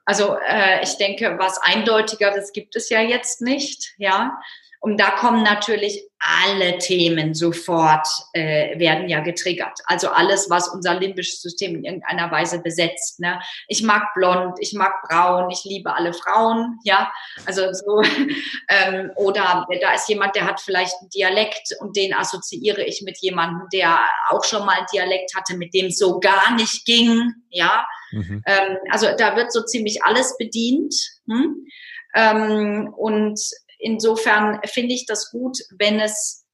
Also 0.06 0.38
äh, 0.48 0.84
ich 0.84 0.98
denke, 0.98 1.36
was 1.38 1.62
eindeutigeres 1.62 2.54
gibt 2.54 2.76
es 2.76 2.90
ja 2.90 3.02
jetzt 3.02 3.42
nicht, 3.42 3.94
ja. 3.98 4.40
Und 4.80 5.00
da 5.00 5.12
kommen 5.12 5.44
natürlich 5.44 6.04
alle 6.20 6.78
Themen 6.78 7.34
sofort, 7.34 8.08
äh, 8.34 8.78
werden 8.80 9.08
ja 9.08 9.20
getriggert. 9.20 9.80
Also 9.86 10.10
alles, 10.10 10.50
was 10.50 10.68
unser 10.68 11.00
limbisches 11.00 11.42
System 11.42 11.76
in 11.76 11.84
irgendeiner 11.84 12.32
Weise 12.32 12.60
besetzt. 12.60 13.20
Ne? 13.20 13.40
Ich 13.68 13.84
mag 13.84 14.14
blond, 14.16 14.58
ich 14.60 14.74
mag 14.74 14.94
braun, 15.08 15.50
ich 15.52 15.64
liebe 15.64 15.94
alle 15.94 16.14
Frauen, 16.14 16.80
ja. 16.84 17.12
Also 17.46 17.72
so. 17.72 18.02
ähm, 18.70 19.12
oder 19.16 19.66
da 19.82 19.94
ist 19.94 20.10
jemand, 20.10 20.36
der 20.36 20.46
hat 20.46 20.60
vielleicht 20.60 20.94
einen 21.02 21.10
Dialekt 21.10 21.70
und 21.80 21.96
den 21.96 22.14
assoziiere 22.14 22.84
ich 22.84 23.02
mit 23.04 23.18
jemandem, 23.20 23.68
der 23.72 24.00
auch 24.30 24.44
schon 24.44 24.66
mal 24.66 24.78
einen 24.78 24.88
Dialekt 24.92 25.36
hatte, 25.36 25.56
mit 25.56 25.74
dem 25.74 25.88
es 25.88 25.98
so 25.98 26.20
gar 26.20 26.56
nicht 26.56 26.86
ging, 26.86 27.34
ja. 27.50 27.86
Mhm. 28.12 28.44
Ähm, 28.46 28.78
also 28.92 29.08
da 29.18 29.36
wird 29.36 29.52
so 29.52 29.64
ziemlich 29.64 30.04
alles 30.04 30.36
bedient. 30.38 30.96
Hm? 31.28 31.68
Ähm, 32.16 32.94
und 32.96 33.40
insofern 33.88 34.60
finde 34.66 34.94
ich 34.94 35.06
das 35.06 35.32
gut, 35.32 35.58
wenn 35.78 36.00
es 36.00 36.46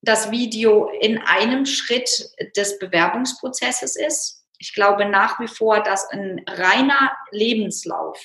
das 0.00 0.30
Video 0.30 0.90
in 1.00 1.18
einem 1.18 1.66
Schritt 1.66 2.30
des 2.56 2.78
Bewerbungsprozesses 2.78 3.96
ist. 3.96 4.44
Ich 4.58 4.74
glaube 4.74 5.04
nach 5.04 5.38
wie 5.38 5.48
vor, 5.48 5.82
dass 5.82 6.08
ein 6.10 6.42
reiner 6.48 7.12
Lebenslauf, 7.30 8.18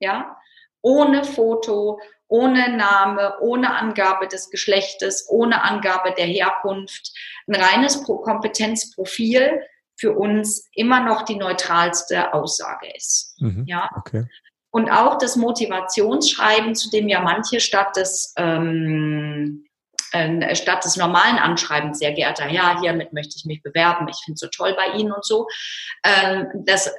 ja, 0.00 0.36
ohne 0.82 1.24
Foto, 1.24 2.00
ohne 2.28 2.76
Name, 2.76 3.36
ohne 3.40 3.74
Angabe 3.74 4.28
des 4.28 4.50
Geschlechtes, 4.50 5.26
ohne 5.28 5.62
Angabe 5.62 6.14
der 6.16 6.26
Herkunft, 6.26 7.12
ein 7.46 7.54
reines 7.54 8.02
Kompetenzprofil 8.04 9.62
für 9.96 10.12
uns 10.12 10.68
immer 10.74 11.00
noch 11.00 11.22
die 11.22 11.36
neutralste 11.36 12.34
Aussage 12.34 12.92
ist. 12.96 13.36
Mhm, 13.38 13.64
ja. 13.66 13.90
Okay. 13.96 14.26
Und 14.72 14.90
auch 14.90 15.18
das 15.18 15.36
Motivationsschreiben, 15.36 16.74
zu 16.74 16.90
dem 16.90 17.06
ja 17.06 17.20
manche 17.20 17.60
statt 17.60 17.94
des 17.94 18.32
ähm, 18.36 19.66
äh, 20.12 20.54
statt 20.54 20.84
des 20.84 20.96
normalen 20.96 21.38
Anschreibens, 21.38 21.98
sehr 21.98 22.12
geehrter 22.12 22.44
Herr, 22.44 22.80
hiermit 22.80 23.12
möchte 23.12 23.34
ich 23.36 23.46
mich 23.46 23.62
bewerben, 23.62 24.08
ich 24.08 24.18
finde 24.24 24.34
es 24.34 24.40
so 24.40 24.48
toll 24.48 24.74
bei 24.74 24.98
Ihnen 24.98 25.12
und 25.12 25.24
so, 25.24 25.46
ähm, 26.04 26.48
dass, 26.66 26.90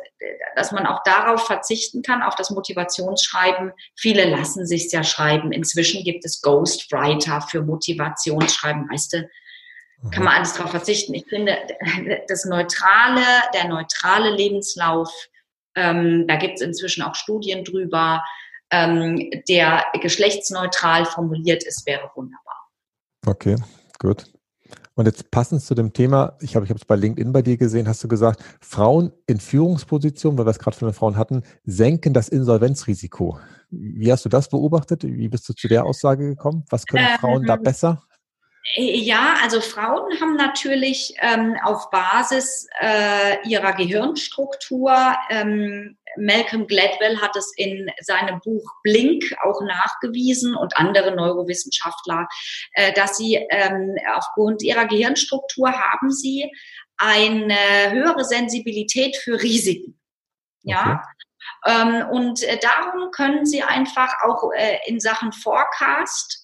dass 0.56 0.72
man 0.72 0.88
auch 0.88 1.04
darauf 1.04 1.46
verzichten 1.46 2.02
kann, 2.02 2.24
auf 2.24 2.36
das 2.36 2.50
Motivationsschreiben. 2.50 3.72
Viele 3.96 4.26
lassen 4.30 4.66
sich 4.66 4.92
ja 4.92 5.04
schreiben. 5.04 5.52
Inzwischen 5.52 6.04
gibt 6.04 6.26
es 6.26 6.42
Ghostwriter 6.42 7.42
für 7.42 7.62
Motivationsschreiben, 7.62 8.90
weißt 8.90 9.14
du, 9.14 9.30
kann 10.12 10.24
man 10.24 10.36
alles 10.36 10.54
darauf 10.54 10.72
verzichten. 10.72 11.14
Ich 11.14 11.26
finde, 11.28 11.58
das 12.28 12.46
neutrale, 12.46 13.24
der 13.54 13.68
neutrale 13.68 14.32
Lebenslauf, 14.32 15.10
ähm, 15.76 16.26
da 16.28 16.36
gibt 16.36 16.56
es 16.56 16.62
inzwischen 16.62 17.04
auch 17.04 17.16
Studien 17.16 17.64
drüber, 17.64 18.24
ähm, 18.72 19.30
der 19.48 19.84
geschlechtsneutral 20.02 21.06
formuliert 21.06 21.64
ist, 21.64 21.86
wäre 21.86 22.10
wunderbar. 22.16 22.70
Okay, 23.26 23.56
gut. 24.00 24.26
Und 24.96 25.08
jetzt 25.08 25.32
passend 25.32 25.64
zu 25.64 25.74
dem 25.74 25.92
Thema, 25.94 26.38
ich 26.40 26.56
habe 26.56 26.66
ich 26.66 26.72
es 26.72 26.86
bei 26.86 26.96
LinkedIn 26.96 27.34
bei 27.34 27.42
dir 27.42 27.58
gesehen, 27.58 27.88
hast 27.88 28.04
du 28.04 28.08
gesagt, 28.08 28.44
Frauen 28.62 29.12
in 29.26 29.40
Führungspositionen, 29.40 30.38
weil 30.38 30.46
wir 30.46 30.52
es 30.52 30.60
gerade 30.60 30.78
von 30.78 30.88
den 30.88 30.94
Frauen 30.94 31.18
hatten, 31.18 31.42
senken 31.64 32.14
das 32.14 32.30
Insolvenzrisiko. 32.30 33.40
Wie 33.72 34.12
hast 34.12 34.26
du 34.26 34.30
das 34.30 34.50
beobachtet? 34.50 35.04
Wie 35.04 35.30
bist 35.30 35.50
du 35.50 35.54
zu 35.54 35.68
der 35.68 35.86
Aussage 35.86 36.30
gekommen? 36.30 36.64
Was 36.70 36.86
können 36.86 37.08
ähm, 37.10 37.20
Frauen 37.20 37.46
da 37.46 37.56
besser? 37.56 38.04
Äh, 38.76 38.97
ja, 38.97 39.36
also 39.41 39.62
Frauen 39.62 40.19
haben 40.19 40.36
natürlich 40.36 41.15
ähm, 41.19 41.58
auf 41.63 41.89
Basis 41.89 42.67
äh, 42.80 43.47
ihrer 43.47 43.73
Gehirnstruktur, 43.73 45.15
ähm, 45.30 45.97
Malcolm 46.15 46.67
Gladwell 46.67 47.19
hat 47.21 47.36
es 47.36 47.52
in 47.58 47.89
seinem 47.99 48.39
Buch 48.41 48.63
Blink 48.84 49.23
auch 49.43 49.62
nachgewiesen 49.62 50.56
und 50.56 50.78
andere 50.78 51.15
Neurowissenschaftler, 51.15 52.28
äh, 52.73 52.93
dass 52.93 53.17
sie 53.17 53.36
ähm, 53.49 53.95
aufgrund 54.15 54.62
ihrer 54.62 54.86
Gehirnstruktur 54.86 55.71
haben 55.71 56.12
sie 56.12 56.52
eine 56.97 57.56
höhere 57.91 58.23
Sensibilität 58.23 59.17
für 59.17 59.41
Risiken. 59.41 59.99
Ja. 60.62 61.02
Okay. 61.02 61.13
Ähm, 61.65 62.08
und 62.10 62.43
äh, 62.43 62.60
darum 62.60 63.12
können 63.12 63.45
sie 63.45 63.63
einfach 63.63 64.13
auch 64.23 64.52
äh, 64.56 64.78
in 64.86 64.99
Sachen 64.99 65.32
Forecast 65.32 66.43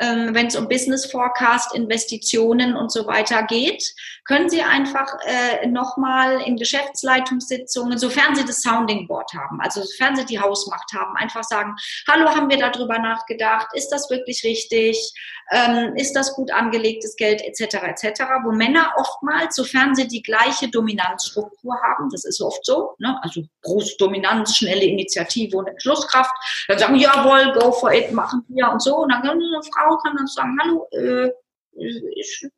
ähm, 0.00 0.34
wenn 0.34 0.46
es 0.46 0.56
um 0.56 0.68
Business 0.68 1.06
Forecast, 1.06 1.74
Investitionen 1.74 2.74
und 2.74 2.90
so 2.90 3.06
weiter 3.06 3.42
geht, 3.42 3.82
können 4.24 4.48
Sie 4.48 4.62
einfach 4.62 5.08
äh, 5.26 5.66
nochmal 5.66 6.40
in 6.42 6.56
Geschäftsleitungssitzungen, 6.56 7.98
sofern 7.98 8.34
Sie 8.34 8.44
das 8.44 8.62
Sounding 8.62 9.06
Board 9.06 9.30
haben, 9.34 9.60
also 9.60 9.82
sofern 9.82 10.16
Sie 10.16 10.24
die 10.24 10.40
Hausmacht 10.40 10.92
haben, 10.94 11.16
einfach 11.16 11.44
sagen, 11.44 11.74
hallo, 12.08 12.28
haben 12.30 12.48
wir 12.48 12.58
darüber 12.58 12.98
nachgedacht, 12.98 13.68
ist 13.74 13.90
das 13.90 14.08
wirklich 14.08 14.42
richtig, 14.44 15.12
ähm, 15.50 15.94
ist 15.96 16.14
das 16.14 16.34
gut 16.34 16.52
angelegtes 16.52 17.16
Geld 17.16 17.42
etc. 17.42 17.74
etc., 17.82 18.22
wo 18.44 18.52
Männer 18.52 18.92
oftmals, 18.96 19.56
sofern 19.56 19.94
sie 19.94 20.06
die 20.06 20.22
gleiche 20.22 20.68
Dominanzstruktur 20.68 21.74
haben, 21.82 22.08
das 22.10 22.24
ist 22.24 22.40
oft 22.40 22.64
so, 22.64 22.94
ne? 22.98 23.18
also 23.22 23.42
große 23.62 23.96
Dominanz, 23.98 24.56
schnelle 24.56 24.84
Initiative 24.84 25.56
und 25.56 25.66
Entschlusskraft, 25.66 26.32
dann 26.68 26.78
sagen, 26.78 26.96
jawohl, 26.96 27.52
go 27.58 27.72
for 27.72 27.92
it, 27.92 28.12
machen 28.12 28.44
wir 28.48 28.70
und 28.70 28.80
so, 28.80 28.98
und 28.98 29.10
dann 29.10 29.28
eine 29.28 29.60
Frau 29.74 29.89
kann 29.98 30.16
dann 30.16 30.26
sagen, 30.26 30.56
hallo, 30.62 30.88
äh, 30.92 31.30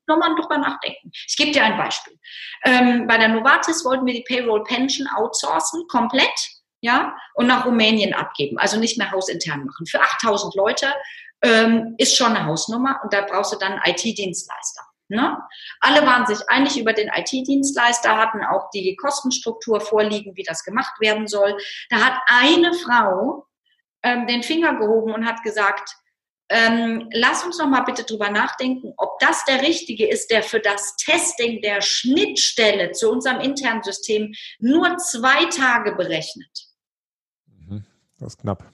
nochmal 0.06 0.34
drüber 0.34 0.58
nachdenken. 0.58 1.10
Ich 1.12 1.36
gebe 1.36 1.52
dir 1.52 1.64
ein 1.64 1.76
Beispiel. 1.76 2.18
Ähm, 2.64 3.06
bei 3.06 3.18
der 3.18 3.28
Novartis 3.28 3.84
wollten 3.84 4.06
wir 4.06 4.14
die 4.14 4.24
Payroll 4.26 4.64
Pension 4.64 5.06
outsourcen, 5.14 5.86
komplett, 5.88 6.50
ja, 6.80 7.16
und 7.34 7.46
nach 7.46 7.66
Rumänien 7.66 8.14
abgeben, 8.14 8.58
also 8.58 8.78
nicht 8.78 8.98
mehr 8.98 9.10
hausintern 9.10 9.64
machen. 9.64 9.86
Für 9.86 10.00
8000 10.00 10.54
Leute 10.54 10.92
ähm, 11.42 11.94
ist 11.98 12.16
schon 12.16 12.34
eine 12.34 12.46
Hausnummer 12.46 13.00
und 13.02 13.12
da 13.12 13.22
brauchst 13.22 13.52
du 13.52 13.58
dann 13.58 13.74
einen 13.74 13.94
IT-Dienstleister. 13.94 14.82
Ne? 15.08 15.38
Alle 15.80 16.06
waren 16.06 16.26
sich 16.26 16.38
einig 16.48 16.78
über 16.78 16.94
den 16.94 17.10
IT-Dienstleister, 17.14 18.16
hatten 18.16 18.42
auch 18.44 18.70
die 18.70 18.96
Kostenstruktur 18.96 19.80
vorliegen, 19.80 20.34
wie 20.36 20.42
das 20.42 20.64
gemacht 20.64 21.00
werden 21.00 21.26
soll. 21.26 21.56
Da 21.90 21.98
hat 21.98 22.18
eine 22.26 22.72
Frau 22.72 23.46
ähm, 24.02 24.26
den 24.26 24.42
Finger 24.42 24.74
gehoben 24.76 25.12
und 25.12 25.26
hat 25.26 25.42
gesagt, 25.42 25.96
ähm, 26.52 27.08
lass 27.12 27.44
uns 27.44 27.56
noch 27.56 27.66
mal 27.66 27.80
bitte 27.80 28.04
drüber 28.04 28.30
nachdenken, 28.30 28.92
ob 28.98 29.18
das 29.20 29.44
der 29.46 29.62
richtige 29.62 30.06
ist, 30.06 30.30
der 30.30 30.42
für 30.42 30.60
das 30.60 30.96
Testing 30.96 31.62
der 31.62 31.80
Schnittstelle 31.80 32.92
zu 32.92 33.10
unserem 33.10 33.40
internen 33.40 33.82
System 33.82 34.34
nur 34.58 34.98
zwei 34.98 35.46
Tage 35.46 35.94
berechnet. 35.94 36.68
Mhm. 37.46 37.86
Das 38.18 38.34
ist 38.34 38.40
knapp. 38.40 38.70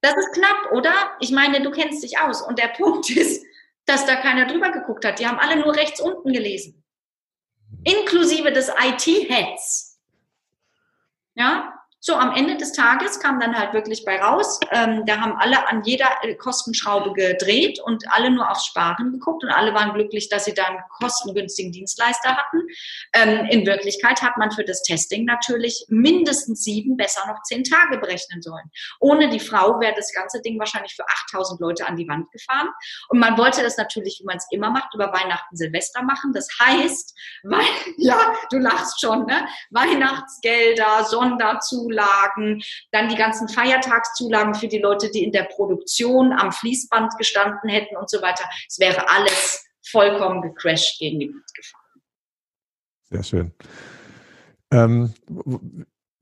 Das 0.00 0.16
ist 0.16 0.32
knapp, 0.32 0.72
oder? 0.72 0.92
Ich 1.18 1.32
meine, 1.32 1.60
du 1.60 1.72
kennst 1.72 2.04
dich 2.04 2.18
aus. 2.18 2.40
Und 2.40 2.60
der 2.60 2.68
Punkt 2.68 3.10
ist, 3.16 3.44
dass 3.84 4.06
da 4.06 4.16
keiner 4.16 4.46
drüber 4.46 4.70
geguckt 4.70 5.04
hat. 5.04 5.18
Die 5.18 5.26
haben 5.26 5.40
alle 5.40 5.56
nur 5.56 5.74
rechts 5.74 6.00
unten 6.00 6.32
gelesen. 6.32 6.84
Inklusive 7.82 8.52
des 8.52 8.68
IT-Heads. 8.68 10.00
Ja, 11.34 11.81
so, 12.04 12.16
am 12.16 12.34
Ende 12.34 12.56
des 12.56 12.72
Tages 12.72 13.20
kam 13.20 13.38
dann 13.38 13.56
halt 13.56 13.74
wirklich 13.74 14.04
bei 14.04 14.20
raus, 14.20 14.58
ähm, 14.72 15.06
da 15.06 15.20
haben 15.20 15.36
alle 15.36 15.68
an 15.68 15.84
jeder 15.84 16.08
äh, 16.22 16.34
Kostenschraube 16.34 17.12
gedreht 17.12 17.78
und 17.78 18.02
alle 18.10 18.28
nur 18.28 18.50
aufs 18.50 18.66
Sparen 18.66 19.12
geguckt 19.12 19.44
und 19.44 19.50
alle 19.50 19.72
waren 19.72 19.94
glücklich, 19.94 20.28
dass 20.28 20.46
sie 20.46 20.52
da 20.52 20.64
einen 20.64 20.80
kostengünstigen 20.98 21.70
Dienstleister 21.70 22.36
hatten. 22.36 22.58
Ähm, 23.12 23.46
in 23.50 23.64
Wirklichkeit 23.66 24.20
hat 24.20 24.36
man 24.36 24.50
für 24.50 24.64
das 24.64 24.82
Testing 24.82 25.24
natürlich 25.26 25.86
mindestens 25.90 26.64
sieben, 26.64 26.96
besser 26.96 27.24
noch 27.28 27.40
zehn 27.44 27.62
Tage 27.62 27.98
berechnen 27.98 28.42
sollen. 28.42 28.68
Ohne 28.98 29.28
die 29.28 29.38
Frau 29.38 29.78
wäre 29.78 29.94
das 29.94 30.12
ganze 30.12 30.42
Ding 30.42 30.58
wahrscheinlich 30.58 30.96
für 30.96 31.04
8000 31.28 31.60
Leute 31.60 31.86
an 31.86 31.94
die 31.94 32.08
Wand 32.08 32.32
gefahren. 32.32 32.70
Und 33.10 33.20
man 33.20 33.38
wollte 33.38 33.62
das 33.62 33.76
natürlich, 33.76 34.18
wie 34.20 34.26
man 34.26 34.38
es 34.38 34.46
immer 34.50 34.70
macht, 34.70 34.92
über 34.92 35.12
Weihnachten, 35.12 35.56
Silvester 35.56 36.02
machen. 36.02 36.32
Das 36.32 36.48
heißt, 36.60 37.16
weil, 37.44 37.64
ja, 37.96 38.18
du 38.50 38.58
lachst 38.58 39.00
schon, 39.00 39.24
ne? 39.26 39.46
Weihnachtsgelder, 39.70 41.04
Sonderzulagen, 41.04 41.91
Zulagen, 41.92 42.62
dann 42.90 43.08
die 43.08 43.16
ganzen 43.16 43.48
Feiertagszulagen 43.48 44.54
für 44.54 44.68
die 44.68 44.78
Leute, 44.78 45.10
die 45.10 45.24
in 45.24 45.32
der 45.32 45.44
Produktion 45.44 46.32
am 46.32 46.52
Fließband 46.52 47.16
gestanden 47.18 47.68
hätten 47.68 47.96
und 47.96 48.10
so 48.10 48.22
weiter. 48.22 48.44
Es 48.68 48.78
wäre 48.78 49.08
alles 49.08 49.64
vollkommen 49.84 50.42
gecrashed 50.42 50.98
gegen 50.98 51.20
die 51.20 51.28
Wand 51.28 51.54
gefahren. 51.54 51.82
Sehr 53.10 53.22
schön. 53.22 53.52
Ähm, 54.70 55.12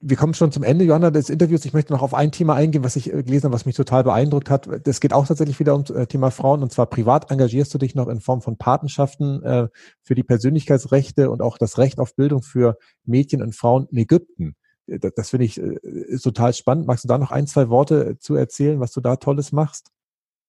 wir 0.02 0.16
kommen 0.16 0.32
schon 0.32 0.50
zum 0.50 0.62
Ende, 0.62 0.84
Johanna, 0.84 1.10
des 1.10 1.28
Interviews. 1.28 1.64
Ich 1.66 1.74
möchte 1.74 1.92
noch 1.92 2.02
auf 2.02 2.14
ein 2.14 2.32
Thema 2.32 2.54
eingehen, 2.54 2.82
was 2.82 2.96
ich 2.96 3.12
äh, 3.12 3.22
gelesen 3.22 3.44
habe, 3.44 3.54
was 3.54 3.66
mich 3.66 3.76
total 3.76 4.02
beeindruckt 4.02 4.50
hat. 4.50 4.66
Das 4.84 5.00
geht 5.00 5.12
auch 5.12 5.26
tatsächlich 5.26 5.60
wieder 5.60 5.74
ums 5.74 5.90
äh, 5.90 6.06
Thema 6.06 6.30
Frauen. 6.30 6.62
Und 6.62 6.72
zwar 6.72 6.86
privat 6.86 7.30
engagierst 7.30 7.72
du 7.74 7.78
dich 7.78 7.94
noch 7.94 8.08
in 8.08 8.20
Form 8.20 8.40
von 8.40 8.56
Patenschaften 8.56 9.42
äh, 9.42 9.68
für 10.02 10.14
die 10.14 10.24
Persönlichkeitsrechte 10.24 11.30
und 11.30 11.42
auch 11.42 11.58
das 11.58 11.78
Recht 11.78 12.00
auf 12.00 12.16
Bildung 12.16 12.42
für 12.42 12.76
Mädchen 13.04 13.42
und 13.42 13.54
Frauen 13.54 13.86
in 13.90 13.98
Ägypten 13.98 14.56
das, 14.98 15.14
das 15.14 15.30
finde 15.30 15.46
ich 15.46 15.58
äh, 15.58 16.18
total 16.22 16.52
spannend. 16.52 16.86
Magst 16.86 17.04
du 17.04 17.08
da 17.08 17.18
noch 17.18 17.30
ein, 17.30 17.46
zwei 17.46 17.68
Worte 17.68 18.18
zu 18.18 18.34
erzählen, 18.34 18.80
was 18.80 18.92
du 18.92 19.00
da 19.00 19.16
Tolles 19.16 19.52
machst? 19.52 19.90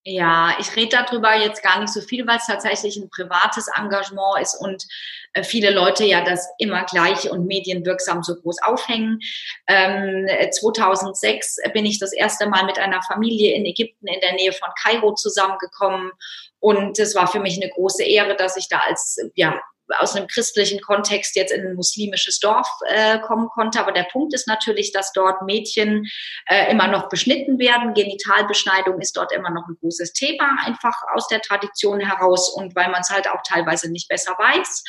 Ja, 0.04 0.56
ich 0.60 0.76
rede 0.76 0.98
darüber 0.98 1.36
jetzt 1.36 1.62
gar 1.62 1.80
nicht 1.80 1.94
so 1.94 2.02
viel, 2.02 2.26
weil 2.26 2.38
es 2.38 2.48
tatsächlich 2.48 2.98
ein 2.98 3.12
privates 3.12 3.68
Engagement 3.78 4.42
ist 4.42 4.56
und 4.56 4.84
äh, 5.34 5.44
viele 5.44 5.70
Leute 5.70 6.06
ja 6.06 6.24
das 6.24 6.50
immer 6.58 6.86
gleich 6.86 7.30
und 7.30 7.46
medienwirksam 7.46 8.24
so 8.24 8.34
groß 8.36 8.64
aufhängen. 8.64 9.20
Ähm, 9.68 10.28
2006 10.52 11.58
bin 11.76 11.86
ich 11.86 12.00
das 12.00 12.14
erste 12.14 12.48
Mal 12.48 12.66
mit 12.66 12.80
einer 12.80 13.04
Familie 13.04 13.54
in 13.54 13.64
Ägypten 13.64 14.08
in 14.08 14.20
der 14.22 14.34
Nähe 14.34 14.54
von 14.54 14.70
Kairo 14.82 15.14
zusammengekommen 15.14 16.12
und 16.58 16.98
es 16.98 17.14
war 17.14 17.28
für 17.28 17.40
mich 17.40 17.62
eine 17.62 17.72
große 17.72 18.04
Ehre, 18.04 18.36
dass 18.36 18.58
ich 18.58 18.70
da 18.70 18.80
als 18.80 19.18
ja, 19.36 19.62
aus 20.00 20.16
einem 20.16 20.28
christlichen 20.28 20.82
Kontext 20.82 21.36
jetzt 21.36 21.52
in 21.52 21.66
ein 21.66 21.76
muslimisches 21.76 22.40
Dorf 22.40 22.68
äh, 22.88 23.20
kommen 23.20 23.50
konnte. 23.50 23.80
Aber 23.80 23.92
der 23.92 24.08
Punkt 24.12 24.34
ist 24.34 24.48
natürlich, 24.48 24.92
dass 24.92 25.12
dort 25.14 25.42
Mädchen 25.44 26.06
äh, 26.48 26.72
immer 26.72 26.88
noch 26.88 27.10
beschnitten 27.10 27.60
werden. 27.60 27.94
Genitalbeschneidung 27.94 29.00
ist 29.00 29.18
dort 29.18 29.32
immer 29.32 29.50
noch 29.52 29.68
ein 29.68 29.78
großes 29.80 30.14
Thema, 30.14 30.58
einfach 30.66 30.96
aus 31.14 31.28
der 31.28 31.42
Tradition 31.42 32.00
heraus 32.00 32.50
und 32.50 32.76
weil 32.76 32.90
man 32.90 33.02
es 33.02 33.10
halt 33.10 33.30
auch 33.30 33.42
teilweise 33.48 33.92
nicht 33.92 34.08
besser 34.08 34.34
weiß. 34.38 34.84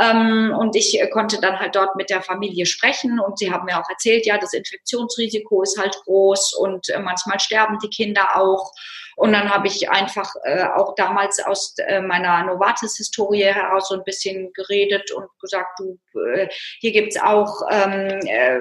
Ähm, 0.00 0.54
und 0.58 0.74
ich 0.76 1.00
äh, 1.00 1.08
konnte 1.08 1.40
dann 1.40 1.58
halt 1.58 1.74
dort 1.74 1.96
mit 1.96 2.10
der 2.10 2.22
Familie 2.22 2.66
sprechen 2.66 3.20
und 3.20 3.38
sie 3.38 3.52
haben 3.52 3.64
mir 3.64 3.78
auch 3.78 3.88
erzählt, 3.88 4.26
ja, 4.26 4.38
das 4.38 4.52
Infektionsrisiko 4.52 5.62
ist 5.62 5.78
halt 5.78 5.96
groß 6.04 6.54
und 6.54 6.88
äh, 6.88 6.98
manchmal 6.98 7.40
sterben 7.40 7.78
die 7.78 7.90
Kinder 7.90 8.36
auch. 8.36 8.72
Und 9.16 9.32
dann 9.32 9.50
habe 9.50 9.66
ich 9.66 9.90
einfach 9.90 10.34
äh, 10.44 10.64
auch 10.64 10.94
damals 10.94 11.40
aus 11.40 11.74
äh, 11.78 12.00
meiner 12.00 12.44
Novartis-Historie 12.44 13.44
heraus 13.44 13.88
so 13.88 13.94
ein 13.94 14.04
bisschen 14.04 14.52
geredet 14.52 15.10
und 15.12 15.26
gesagt, 15.40 15.78
du, 15.78 15.98
äh, 16.34 16.48
hier 16.80 16.92
gibt's 16.92 17.20
auch 17.20 17.62
ähm, 17.70 18.20
äh, 18.26 18.60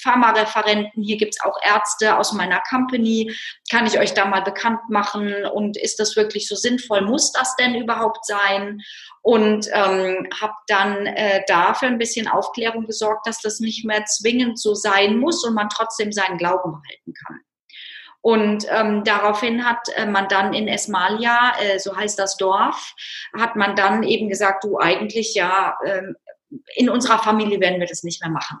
Pharmareferenten, 0.00 1.02
hier 1.02 1.16
gibt's 1.16 1.40
auch 1.42 1.56
Ärzte 1.62 2.16
aus 2.18 2.32
meiner 2.32 2.60
Company, 2.68 3.34
kann 3.70 3.86
ich 3.86 3.98
euch 3.98 4.14
da 4.14 4.24
mal 4.24 4.42
bekannt 4.42 4.80
machen 4.88 5.44
und 5.46 5.76
ist 5.76 5.98
das 5.98 6.16
wirklich 6.16 6.48
so 6.48 6.56
sinnvoll? 6.56 7.02
Muss 7.02 7.32
das 7.32 7.54
denn 7.56 7.74
überhaupt 7.74 8.24
sein? 8.26 8.80
Und 9.22 9.66
ähm, 9.72 10.28
habe 10.40 10.54
dann 10.68 11.06
äh, 11.06 11.42
dafür 11.46 11.88
ein 11.88 11.98
bisschen 11.98 12.28
Aufklärung 12.28 12.86
gesorgt, 12.86 13.26
dass 13.26 13.40
das 13.40 13.60
nicht 13.60 13.84
mehr 13.84 14.04
zwingend 14.06 14.58
so 14.58 14.74
sein 14.74 15.18
muss 15.18 15.44
und 15.44 15.54
man 15.54 15.68
trotzdem 15.68 16.12
seinen 16.12 16.38
Glauben 16.38 16.72
behalten 16.72 17.14
kann. 17.26 17.40
Und 18.28 18.66
ähm, 18.68 19.04
daraufhin 19.04 19.64
hat 19.64 19.88
äh, 19.96 20.04
man 20.04 20.28
dann 20.28 20.52
in 20.52 20.68
Esmalia, 20.68 21.54
äh, 21.62 21.78
so 21.78 21.96
heißt 21.96 22.18
das 22.18 22.36
Dorf, 22.36 22.94
hat 23.34 23.56
man 23.56 23.74
dann 23.74 24.02
eben 24.02 24.28
gesagt, 24.28 24.64
du 24.64 24.78
eigentlich 24.78 25.34
ja, 25.34 25.78
ähm, 25.82 26.14
in 26.74 26.90
unserer 26.90 27.20
Familie 27.20 27.58
werden 27.58 27.80
wir 27.80 27.86
das 27.86 28.02
nicht 28.02 28.20
mehr 28.20 28.30
machen. 28.30 28.58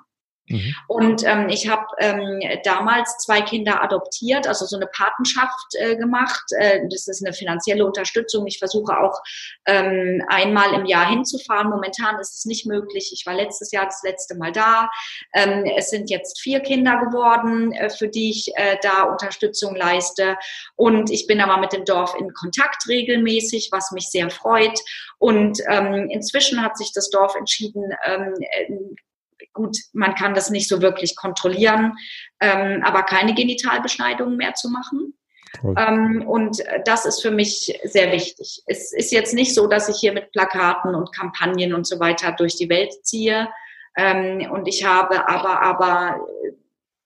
Mhm. 0.48 0.74
Und 0.86 1.24
ähm, 1.24 1.48
ich 1.48 1.68
habe 1.68 1.86
ähm, 1.98 2.40
damals 2.64 3.16
zwei 3.18 3.40
Kinder 3.42 3.82
adoptiert, 3.82 4.46
also 4.46 4.66
so 4.66 4.76
eine 4.76 4.86
Patenschaft 4.86 5.74
äh, 5.78 5.96
gemacht. 5.96 6.44
Äh, 6.58 6.80
das 6.90 7.08
ist 7.08 7.24
eine 7.24 7.34
finanzielle 7.34 7.84
Unterstützung. 7.84 8.46
Ich 8.46 8.58
versuche 8.58 8.98
auch 8.98 9.20
ähm, 9.66 10.22
einmal 10.28 10.74
im 10.74 10.86
Jahr 10.86 11.08
hinzufahren. 11.08 11.70
Momentan 11.70 12.18
ist 12.18 12.36
es 12.36 12.44
nicht 12.44 12.66
möglich. 12.66 13.10
Ich 13.12 13.26
war 13.26 13.34
letztes 13.34 13.72
Jahr 13.72 13.84
das 13.84 14.02
letzte 14.02 14.36
Mal 14.36 14.52
da. 14.52 14.90
Ähm, 15.34 15.64
es 15.76 15.90
sind 15.90 16.10
jetzt 16.10 16.40
vier 16.40 16.60
Kinder 16.60 16.98
geworden, 16.98 17.72
äh, 17.72 17.90
für 17.90 18.08
die 18.08 18.30
ich 18.30 18.52
äh, 18.56 18.76
da 18.82 19.02
Unterstützung 19.04 19.76
leiste. 19.76 20.36
Und 20.76 21.10
ich 21.10 21.26
bin 21.26 21.40
aber 21.40 21.58
mit 21.58 21.72
dem 21.72 21.84
Dorf 21.84 22.14
in 22.18 22.32
Kontakt 22.32 22.88
regelmäßig, 22.88 23.68
was 23.72 23.90
mich 23.92 24.08
sehr 24.10 24.30
freut. 24.30 24.78
Und 25.18 25.60
ähm, 25.68 26.08
inzwischen 26.10 26.62
hat 26.62 26.76
sich 26.76 26.92
das 26.92 27.10
Dorf 27.10 27.34
entschieden, 27.34 27.90
ähm, 28.04 28.34
gut, 29.58 29.76
man 29.92 30.14
kann 30.14 30.34
das 30.34 30.50
nicht 30.50 30.68
so 30.68 30.80
wirklich 30.80 31.16
kontrollieren, 31.16 31.94
ähm, 32.40 32.82
aber 32.84 33.02
keine 33.02 33.34
Genitalbeschneidungen 33.34 34.36
mehr 34.36 34.54
zu 34.54 34.70
machen. 34.70 35.14
Ähm, 35.76 36.24
und 36.26 36.62
das 36.84 37.04
ist 37.04 37.20
für 37.20 37.30
mich 37.30 37.78
sehr 37.84 38.12
wichtig. 38.12 38.62
Es 38.66 38.92
ist 38.92 39.12
jetzt 39.12 39.34
nicht 39.34 39.54
so, 39.54 39.66
dass 39.66 39.88
ich 39.88 39.96
hier 39.96 40.12
mit 40.12 40.30
Plakaten 40.32 40.94
und 40.94 41.14
Kampagnen 41.14 41.74
und 41.74 41.86
so 41.86 41.98
weiter 41.98 42.32
durch 42.32 42.56
die 42.56 42.68
Welt 42.68 42.92
ziehe. 43.04 43.48
Ähm, 43.96 44.50
und 44.50 44.68
ich 44.68 44.84
habe 44.84 45.28
aber, 45.28 45.62
aber, 45.62 46.26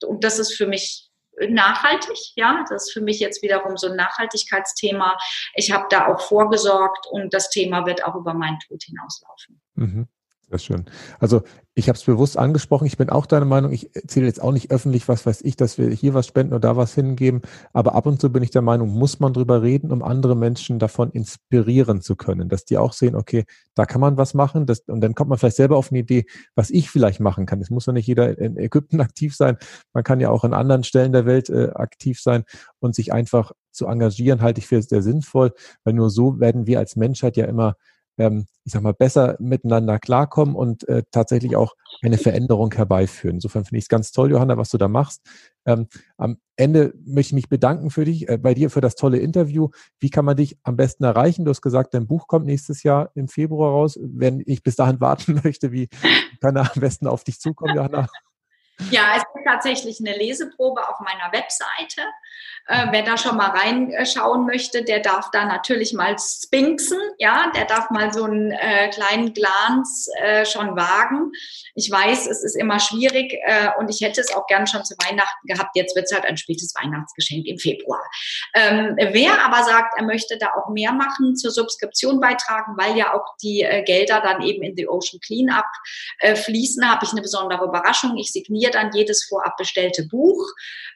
und 0.05 0.25
das 0.25 0.39
ist 0.39 0.55
für 0.55 0.67
mich 0.67 1.09
nachhaltig, 1.49 2.19
ja, 2.37 2.65
das 2.69 2.87
ist 2.87 2.93
für 2.93 3.01
mich 3.01 3.19
jetzt 3.21 3.43
wiederum 3.43 3.77
so 3.77 3.89
ein 3.89 3.97
Nachhaltigkeitsthema. 3.97 5.17
Ich 5.55 5.73
habe 5.73 5.87
da 5.89 6.09
auch 6.09 6.21
vorgesorgt 6.21 7.07
und 7.11 7.33
das 7.33 7.49
Thema 7.49 7.87
wird 7.87 8.05
auch 8.05 8.15
über 8.15 8.35
meinen 8.35 8.59
Tod 8.61 8.83
hinauslaufen. 8.83 9.61
Mhm. 9.75 10.09
Sehr 10.53 10.59
schön. 10.59 10.85
Also 11.19 11.41
ich 11.75 11.89
habe 11.89 11.97
es 11.97 12.05
bewusst 12.05 12.37
angesprochen. 12.37 12.85
Ich 12.85 12.99
bin 12.99 13.09
auch 13.09 13.25
deiner 13.25 13.47
Meinung. 13.47 13.73
Ich 13.73 13.97
erzähle 13.97 14.27
jetzt 14.27 14.43
auch 14.43 14.53
nicht 14.53 14.71
öffentlich, 14.71 15.09
was 15.09 15.25
weiß 15.25 15.41
ich, 15.41 15.57
dass 15.57 15.79
wir 15.79 15.89
hier 15.89 16.13
was 16.13 16.27
spenden 16.27 16.53
oder 16.53 16.61
da 16.61 16.77
was 16.77 16.95
hingeben. 16.95 17.41
Aber 17.73 17.95
ab 17.95 18.05
und 18.05 18.21
zu 18.21 18.31
bin 18.31 18.43
ich 18.43 18.51
der 18.51 18.61
Meinung, 18.61 18.91
muss 18.91 19.19
man 19.19 19.33
drüber 19.33 19.63
reden, 19.63 19.91
um 19.91 20.03
andere 20.03 20.37
Menschen 20.37 20.79
davon 20.79 21.11
inspirieren 21.11 22.03
zu 22.03 22.17
können, 22.17 22.51
dass 22.51 22.67
die 22.67 22.77
auch 22.77 22.93
sehen, 22.93 23.17
okay, 23.17 23.47
da 23.75 23.87
kann 23.87 24.03
man 24.03 24.19
was 24.19 24.35
machen. 24.35 24.67
Das, 24.67 24.81
und 24.81 25.01
dann 25.01 25.15
kommt 25.15 25.31
man 25.31 25.39
vielleicht 25.39 25.57
selber 25.57 25.79
auf 25.79 25.91
eine 25.91 26.01
Idee, 26.01 26.27
was 26.55 26.69
ich 26.69 26.91
vielleicht 26.91 27.21
machen 27.21 27.47
kann. 27.47 27.63
Es 27.63 27.71
muss 27.71 27.87
ja 27.87 27.95
nicht 27.95 28.07
jeder 28.07 28.37
in 28.39 28.59
Ägypten 28.59 29.01
aktiv 29.01 29.35
sein. 29.35 29.57
Man 29.95 30.05
kann 30.05 30.21
ja 30.21 30.29
auch 30.29 30.45
an 30.45 30.53
anderen 30.53 30.85
Stellen 30.85 31.13
der 31.15 31.25
Welt 31.25 31.49
äh, 31.49 31.71
aktiv 31.75 32.21
sein 32.21 32.45
und 32.79 32.95
sich 32.95 33.15
einfach 33.15 33.53
zu 33.71 33.87
engagieren, 33.87 34.43
halte 34.43 34.59
ich 34.61 34.67
für 34.67 34.83
sehr 34.83 35.01
sinnvoll, 35.01 35.53
weil 35.85 35.95
nur 35.95 36.11
so 36.11 36.41
werden 36.41 36.67
wir 36.67 36.79
als 36.79 36.95
Menschheit 36.97 37.39
ja 37.39 37.47
immer 37.47 37.77
ähm, 38.19 38.47
ich 38.65 38.73
sag 38.73 38.83
mal, 38.83 38.95
besser 38.95 39.37
miteinander 39.41 39.99
klarkommen 39.99 40.55
und 40.55 40.87
äh, 40.89 41.03
tatsächlich 41.11 41.57
auch 41.57 41.75
eine 42.03 42.19
Veränderung 42.19 42.73
herbeiführen. 42.73 43.37
Insofern 43.37 43.65
finde 43.65 43.79
ich 43.79 43.85
es 43.85 43.89
ganz 43.89 44.13
toll, 44.13 44.31
Johanna, 44.31 44.57
was 44.57 44.71
du 44.71 44.79
da 44.79 44.89
machst. 44.89 45.23
Ähm, 45.67 45.89
am 46.17 46.39
Ende 46.57 46.95
möchte 47.05 47.31
ich 47.31 47.35
mich 47.35 47.49
bedanken 47.49 47.91
für 47.91 48.05
dich, 48.05 48.29
äh, 48.29 48.39
bei 48.39 48.55
dir 48.55 48.71
für 48.71 48.81
das 48.81 48.95
tolle 48.95 49.19
Interview. 49.19 49.71
Wie 50.01 50.11
kann 50.11 50.25
man 50.25 50.37
dich 50.37 50.59
am 50.63 50.77
besten 50.77 51.05
erreichen? 51.05 51.45
Du 51.45 51.51
hast 51.51 51.63
gesagt, 51.63 51.95
dein 51.95 52.07
Buch 52.07 52.27
kommt 52.27 52.47
nächstes 52.47 52.83
Jahr 52.83 53.11
im 53.15 53.29
Februar 53.29 53.71
raus. 53.71 53.99
Wenn 54.01 54.43
ich 54.47 54.63
bis 54.63 54.77
dahin 54.77 55.01
warten 55.01 55.41
möchte, 55.43 55.73
wie 55.73 55.89
kann 56.41 56.57
er 56.57 56.73
am 56.75 56.81
besten 56.81 57.07
auf 57.07 57.25
dich 57.25 57.41
zukommen, 57.41 57.77
Johanna? 57.77 58.09
Ja, 58.91 59.15
es 59.17 59.23
gibt 59.33 59.47
tatsächlich 59.47 60.01
eine 60.01 60.17
Leseprobe 60.17 60.89
auf 60.89 61.01
meiner 61.01 61.33
Webseite. 61.33 62.03
Äh, 62.69 62.87
wer 62.91 63.03
da 63.03 63.17
schon 63.17 63.37
mal 63.37 63.51
reinschauen 63.51 64.47
möchte, 64.47 64.85
der 64.85 65.01
darf 65.01 65.31
da 65.33 65.45
natürlich 65.45 65.93
mal 65.93 66.17
spinksen, 66.19 66.99
ja, 67.19 67.51
der 67.55 67.65
darf 67.65 67.91
mal 67.91 68.13
so 68.13 68.25
einen 68.25 68.53
äh, 68.53 68.89
kleinen 68.91 69.35
Glanz 69.35 70.09
äh, 70.21 70.45
schon 70.47 70.77
wagen. 70.77 71.33
Ich 71.75 71.91
weiß, 71.91 72.29
es 72.29 72.45
ist 72.45 72.55
immer 72.55 72.79
schwierig 72.79 73.35
äh, 73.45 73.71
und 73.79 73.91
ich 73.91 74.01
hätte 74.01 74.21
es 74.21 74.33
auch 74.33 74.47
gern 74.47 74.69
schon 74.69 74.85
zu 74.85 74.95
Weihnachten 74.95 75.47
gehabt. 75.47 75.75
Jetzt 75.75 75.97
wird 75.97 76.05
es 76.05 76.13
halt 76.13 76.25
ein 76.25 76.37
spätes 76.37 76.73
Weihnachtsgeschenk 76.81 77.47
im 77.47 77.59
Februar. 77.59 78.03
Ähm, 78.55 78.97
wer 78.97 79.45
aber 79.45 79.65
sagt, 79.65 79.95
er 79.99 80.05
möchte 80.05 80.39
da 80.39 80.53
auch 80.55 80.69
mehr 80.69 80.93
machen, 80.93 81.35
zur 81.35 81.51
Subskription 81.51 82.21
beitragen, 82.21 82.75
weil 82.77 82.97
ja 82.97 83.13
auch 83.13 83.37
die 83.43 83.63
äh, 83.63 83.83
Gelder 83.83 84.21
dann 84.21 84.41
eben 84.41 84.63
in 84.63 84.77
the 84.77 84.87
Ocean 84.87 85.21
Cleanup 85.21 85.67
äh, 86.19 86.37
fließen, 86.37 86.89
habe 86.89 87.05
ich 87.05 87.11
eine 87.11 87.23
besondere 87.23 87.65
Überraschung. 87.65 88.17
Ich 88.19 88.33
signiere 88.33 88.62
dann 88.71 88.91
jedes 88.93 89.25
vorab 89.25 89.57
bestellte 89.57 90.07
Buch, 90.07 90.47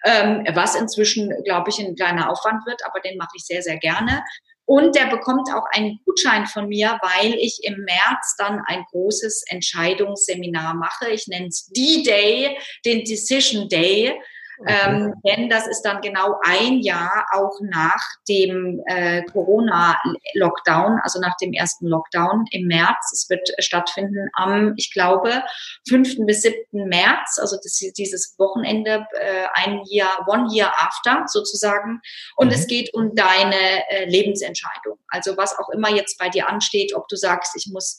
ähm, 0.04 0.44
was 0.54 0.74
inzwischen, 0.74 1.32
glaube 1.44 1.70
ich, 1.70 1.78
ein 1.78 1.96
kleiner 1.96 2.30
Aufwand 2.30 2.66
wird, 2.66 2.84
aber 2.84 3.00
den 3.00 3.16
mache 3.16 3.32
ich 3.36 3.44
sehr, 3.44 3.62
sehr 3.62 3.78
gerne. 3.78 4.22
Und 4.66 4.96
der 4.96 5.06
bekommt 5.06 5.48
auch 5.54 5.64
einen 5.72 6.00
Gutschein 6.04 6.46
von 6.46 6.68
mir, 6.68 6.98
weil 7.00 7.34
ich 7.34 7.60
im 7.62 7.84
März 7.84 8.34
dann 8.36 8.60
ein 8.66 8.84
großes 8.90 9.44
Entscheidungsseminar 9.46 10.74
mache. 10.74 11.08
Ich 11.10 11.28
nenne 11.28 11.46
es 11.46 11.66
D-Day, 11.66 12.58
den 12.84 13.04
Decision 13.04 13.68
Day. 13.68 14.20
Ähm, 14.66 15.14
denn 15.26 15.48
das 15.50 15.66
ist 15.66 15.82
dann 15.82 16.00
genau 16.00 16.38
ein 16.42 16.80
Jahr 16.80 17.26
auch 17.32 17.58
nach 17.60 18.00
dem 18.28 18.82
äh, 18.86 19.22
Corona-Lockdown, 19.24 20.98
also 21.02 21.20
nach 21.20 21.36
dem 21.36 21.52
ersten 21.52 21.86
Lockdown 21.86 22.46
im 22.50 22.66
März. 22.66 23.12
Es 23.12 23.28
wird 23.28 23.48
stattfinden 23.58 24.28
am, 24.34 24.74
ich 24.76 24.92
glaube, 24.92 25.42
5. 25.88 26.26
bis 26.26 26.42
7. 26.42 26.56
März, 26.88 27.38
also 27.38 27.56
das, 27.62 27.78
dieses 27.96 28.34
Wochenende, 28.38 29.06
äh, 29.12 29.46
ein 29.54 29.82
Jahr, 29.86 30.26
one 30.28 30.48
year 30.52 30.72
after 30.78 31.24
sozusagen. 31.26 32.00
Und 32.36 32.48
mhm. 32.48 32.54
es 32.54 32.66
geht 32.66 32.94
um 32.94 33.14
deine 33.14 33.88
äh, 33.90 34.08
Lebensentscheidung. 34.08 34.98
Also 35.08 35.36
was 35.36 35.58
auch 35.58 35.68
immer 35.70 35.90
jetzt 35.90 36.18
bei 36.18 36.28
dir 36.28 36.48
ansteht, 36.48 36.94
ob 36.94 37.08
du 37.08 37.16
sagst, 37.16 37.54
ich 37.56 37.70
muss 37.72 37.96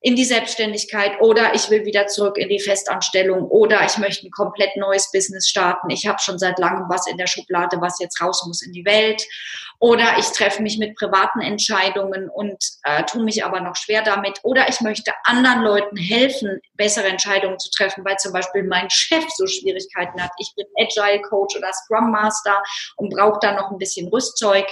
in 0.00 0.14
die 0.14 0.24
Selbstständigkeit 0.24 1.20
oder 1.20 1.54
ich 1.54 1.70
will 1.70 1.84
wieder 1.84 2.06
zurück 2.06 2.38
in 2.38 2.48
die 2.48 2.60
Festanstellung 2.60 3.46
oder 3.48 3.84
ich 3.84 3.98
möchte 3.98 4.26
ein 4.26 4.30
komplett 4.30 4.76
neues 4.76 5.10
Business 5.10 5.48
starten. 5.48 5.90
Ich 5.90 6.06
habe 6.06 6.18
schon 6.20 6.38
seit 6.38 6.58
langem 6.58 6.84
was 6.88 7.06
in 7.06 7.16
der 7.16 7.26
Schublade, 7.26 7.80
was 7.80 7.98
jetzt 7.98 8.20
raus 8.20 8.44
muss 8.46 8.62
in 8.62 8.72
die 8.72 8.84
Welt. 8.84 9.22
Oder 9.78 10.18
ich 10.18 10.26
treffe 10.26 10.62
mich 10.62 10.78
mit 10.78 10.96
privaten 10.96 11.40
Entscheidungen 11.40 12.28
und 12.28 12.56
äh, 12.84 13.04
tue 13.04 13.22
mich 13.22 13.44
aber 13.44 13.60
noch 13.60 13.76
schwer 13.76 14.02
damit. 14.02 14.40
Oder 14.42 14.68
ich 14.68 14.80
möchte 14.80 15.12
anderen 15.24 15.62
Leuten 15.62 15.96
helfen, 15.96 16.60
bessere 16.74 17.06
Entscheidungen 17.06 17.58
zu 17.58 17.70
treffen, 17.70 18.04
weil 18.04 18.16
zum 18.16 18.32
Beispiel 18.32 18.62
mein 18.62 18.88
Chef 18.90 19.24
so 19.34 19.46
Schwierigkeiten 19.46 20.20
hat. 20.22 20.30
Ich 20.38 20.52
bin 20.56 20.66
Agile 20.78 21.20
Coach 21.22 21.56
oder 21.56 21.72
Scrum 21.72 22.10
Master 22.10 22.62
und 22.96 23.10
brauche 23.10 23.38
da 23.40 23.52
noch 23.52 23.70
ein 23.70 23.78
bisschen 23.78 24.08
Rüstzeug. 24.08 24.66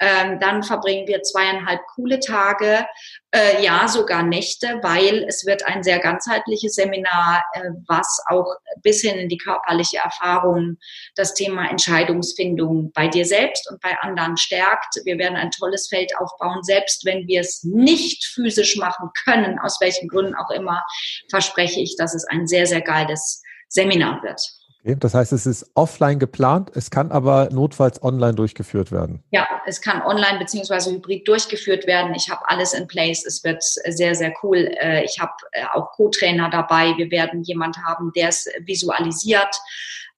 Ähm, 0.00 0.40
dann 0.40 0.62
verbringen 0.62 1.06
wir 1.06 1.22
zweieinhalb 1.22 1.80
coole 1.94 2.18
Tage, 2.20 2.86
äh, 3.32 3.62
ja 3.62 3.86
sogar 3.86 4.22
Nächte, 4.22 4.80
weil 4.82 5.24
es 5.28 5.46
wird 5.46 5.64
ein 5.64 5.82
sehr 5.82 6.00
ganzheitliches 6.00 6.74
Seminar, 6.74 7.44
äh, 7.52 7.70
was 7.86 8.20
auch 8.28 8.56
bis 8.82 9.02
hin 9.02 9.18
in 9.18 9.28
die 9.28 9.38
körperliche 9.38 9.98
Erfahrung 9.98 10.78
das 11.14 11.34
Thema 11.34 11.70
Entscheidungsfindung 11.70 12.92
bei 12.92 13.08
dir 13.08 13.24
selbst 13.24 13.70
und 13.70 13.80
bei 13.80 13.96
anderen 14.00 14.36
stärkt. 14.40 14.96
Wir 15.04 15.18
werden 15.18 15.36
ein 15.36 15.50
tolles 15.50 15.88
Feld 15.88 16.12
aufbauen, 16.18 16.62
selbst 16.62 17.04
wenn 17.04 17.26
wir 17.26 17.40
es 17.40 17.62
nicht 17.62 18.24
physisch 18.24 18.76
machen 18.76 19.10
können, 19.24 19.58
aus 19.58 19.78
welchen 19.80 20.08
Gründen 20.08 20.34
auch 20.34 20.50
immer, 20.50 20.84
verspreche 21.28 21.80
ich, 21.80 21.96
dass 21.96 22.14
es 22.14 22.24
ein 22.24 22.46
sehr, 22.46 22.66
sehr 22.66 22.80
geiles 22.80 23.42
Seminar 23.68 24.22
wird. 24.22 24.40
Okay, 24.82 24.96
das 24.98 25.12
heißt, 25.12 25.32
es 25.32 25.44
ist 25.44 25.70
offline 25.74 26.18
geplant, 26.18 26.72
es 26.74 26.90
kann 26.90 27.12
aber 27.12 27.50
notfalls 27.52 28.02
online 28.02 28.34
durchgeführt 28.34 28.90
werden. 28.90 29.22
Ja, 29.30 29.46
es 29.66 29.82
kann 29.82 30.00
online 30.00 30.38
beziehungsweise 30.38 30.90
hybrid 30.90 31.28
durchgeführt 31.28 31.86
werden. 31.86 32.14
Ich 32.14 32.30
habe 32.30 32.48
alles 32.48 32.72
in 32.72 32.86
place. 32.86 33.26
Es 33.26 33.44
wird 33.44 33.62
sehr, 33.62 34.14
sehr 34.14 34.32
cool. 34.42 34.70
Äh, 34.80 35.04
ich 35.04 35.20
habe 35.20 35.32
äh, 35.52 35.64
auch 35.74 35.92
Co-Trainer 35.92 36.48
dabei. 36.48 36.94
Wir 36.96 37.10
werden 37.10 37.42
jemand 37.42 37.76
haben, 37.84 38.10
der 38.16 38.28
es 38.28 38.46
visualisiert. 38.60 39.54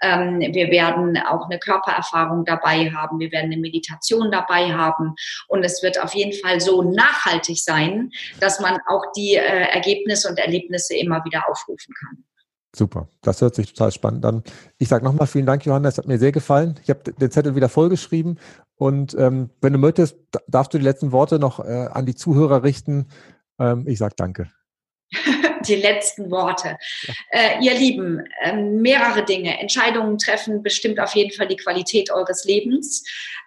Ähm, 0.03 0.41
wir 0.41 0.71
werden 0.71 1.17
auch 1.29 1.49
eine 1.49 1.59
Körpererfahrung 1.59 2.45
dabei 2.45 2.91
haben. 2.91 3.19
Wir 3.19 3.33
werden 3.33 3.53
eine 3.53 3.61
Meditation 3.61 4.31
dabei 4.31 4.73
haben. 4.73 5.15
Und 5.49 5.65
es 5.65 5.83
wird 5.83 6.03
auf 6.03 6.15
jeden 6.15 6.38
Fall 6.41 6.61
so 6.61 6.83
nachhaltig 6.83 7.62
sein, 7.62 8.11
dass 8.41 8.61
man 8.61 8.79
auch 8.88 9.05
die 9.17 9.37
äh, 9.37 9.69
Ergebnisse 9.69 10.29
und 10.29 10.38
Erlebnisse 10.38 10.97
immer 10.97 11.25
wieder 11.25 11.49
aufrufen 11.49 11.95
kann. 11.99 12.25
Super, 12.75 13.09
das 13.21 13.41
hört 13.43 13.55
sich 13.55 13.75
total 13.75 13.93
spannend 13.93 14.25
an. 14.25 14.43
Ich 14.79 14.88
sage 14.88 15.05
nochmal 15.05 15.27
vielen 15.27 15.45
Dank, 15.45 15.67
Johanna, 15.67 15.91
es 15.91 15.99
hat 15.99 16.07
mir 16.07 16.19
sehr 16.19 16.33
gefallen. 16.33 16.81
Ich 16.83 16.88
habe 16.88 17.12
den 17.12 17.31
Zettel 17.31 17.55
wieder 17.55 17.69
vollgeschrieben 17.69 18.38
Und 18.77 19.15
ähm, 19.19 19.51
wenn 19.61 19.75
du 19.75 19.79
möchtest, 19.79 20.17
darfst 20.49 20.73
du 20.73 20.79
die 20.79 20.85
letzten 20.85 21.12
Worte 21.12 21.38
noch 21.38 21.61
äh, 21.61 21.88
an 21.93 22.07
die 22.07 22.15
Zuhörer 22.15 22.62
richten. 22.62 23.09
Ähm, 23.59 23.87
ich 23.87 23.99
sage 23.99 24.15
danke. 24.17 24.51
die 25.68 25.77
letzten 25.77 26.31
Worte. 26.31 26.79
Äh, 27.31 27.62
ihr 27.62 27.75
Lieben, 27.75 28.25
äh, 28.42 28.53
mehrere 28.53 29.25
Dinge. 29.25 29.61
Entscheidungen 29.61 30.18
treffen 30.18 30.62
bestimmt 30.62 31.01
auf 31.01 31.14
jeden 31.14 31.33
Fall 31.33 31.46
die 31.46 31.57
Qualität 31.57 32.11
eures 32.11 32.44
Lebens. 32.44 33.05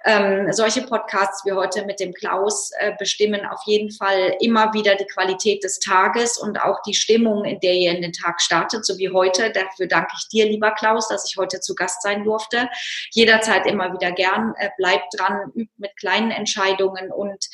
Ähm, 0.08 0.54
solche 0.54 0.84
Podcasts 0.84 1.43
wie 1.45 1.54
heute 1.54 1.84
mit 1.86 1.99
dem 1.99 2.13
Klaus 2.13 2.69
äh, 2.78 2.91
bestimmen 2.99 3.43
auf 3.45 3.62
jeden 3.65 3.91
Fall 3.91 4.36
immer 4.39 4.71
wieder 4.73 4.95
die 4.95 5.06
Qualität 5.06 5.63
des 5.63 5.80
Tages 5.80 6.38
und 6.38 6.62
auch 6.62 6.82
die 6.84 6.93
Stimmung, 6.93 7.43
in 7.43 7.60
der 7.60 7.73
ihr 7.73 7.91
in 7.91 8.04
den 8.04 8.13
Tag 8.13 8.39
startet, 8.39 8.86
so 8.86 8.99
wie 8.99 9.10
heute. 9.10 9.51
Dafür 9.51 9.88
danke 9.88 10.12
ich 10.19 10.28
dir, 10.28 10.45
lieber 10.45 10.71
Klaus, 10.71 11.08
dass 11.08 11.28
ich 11.28 11.38
heute 11.38 11.60
zu 11.60 11.73
Gast 11.73 12.04
sein 12.04 12.23
durfte. 12.23 12.69
Jederzeit 13.13 13.65
immer 13.65 13.93
wieder 13.93 14.12
gern. 14.12 14.54
Äh, 14.60 14.69
bleibt 14.78 15.08
dran, 15.17 15.51
übt 15.56 15.73
mit 15.78 15.95
kleinen 15.97 16.30
Entscheidungen 16.30 17.12
und 17.12 17.47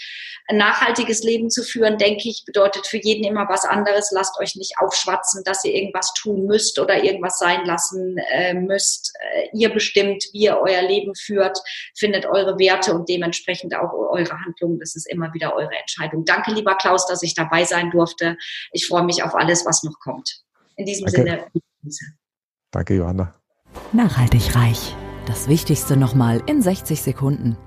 ein 0.48 0.58
nachhaltiges 0.58 1.24
Leben 1.24 1.50
zu 1.50 1.64
führen, 1.64 1.98
denke 1.98 2.28
ich, 2.28 2.44
bedeutet 2.46 2.86
für 2.86 2.98
jeden 2.98 3.24
immer 3.24 3.48
was 3.48 3.64
anderes. 3.64 4.12
Lasst 4.12 4.38
euch 4.40 4.51
nicht 4.56 4.74
aufschwatzen, 4.80 5.44
dass 5.44 5.64
ihr 5.66 5.74
irgendwas 5.74 6.14
tun 6.14 6.46
müsst 6.46 6.80
oder 6.80 7.04
irgendwas 7.04 7.38
sein 7.38 7.66
lassen 7.66 8.18
äh, 8.32 8.54
müsst. 8.54 9.14
Äh, 9.20 9.50
ihr 9.54 9.74
bestimmt, 9.74 10.24
wie 10.34 10.44
ihr 10.44 10.58
euer 10.58 10.82
Leben 10.82 11.14
führt, 11.16 11.58
findet 11.96 12.26
eure 12.26 12.58
Werte 12.60 12.94
und 12.94 13.10
dementsprechend 13.10 13.76
auch 13.76 13.94
eure 13.94 14.38
Handlungen. 14.46 14.80
Das 14.80 14.96
ist 14.96 15.08
immer 15.10 15.34
wieder 15.34 15.56
eure 15.56 15.76
Entscheidung. 15.76 16.26
Danke, 16.26 16.52
lieber 16.52 16.76
Klaus, 16.76 17.08
dass 17.08 17.24
ich 17.24 17.36
dabei 17.36 17.64
sein 17.64 17.92
durfte. 17.92 18.38
Ich 18.72 18.88
freue 18.88 19.04
mich 19.04 19.24
auf 19.24 19.36
alles, 19.36 19.66
was 19.66 19.84
noch 19.84 20.00
kommt. 20.00 20.44
In 20.76 20.86
diesem 20.86 21.06
Danke. 21.06 21.48
Sinne. 21.84 22.02
Danke, 22.72 22.96
Johanna. 22.96 23.34
Nachhaltig 23.92 24.56
reich. 24.56 24.96
Das 25.28 25.48
Wichtigste 25.48 25.98
nochmal 25.98 26.42
in 26.48 26.62
60 26.62 27.02
Sekunden. 27.02 27.58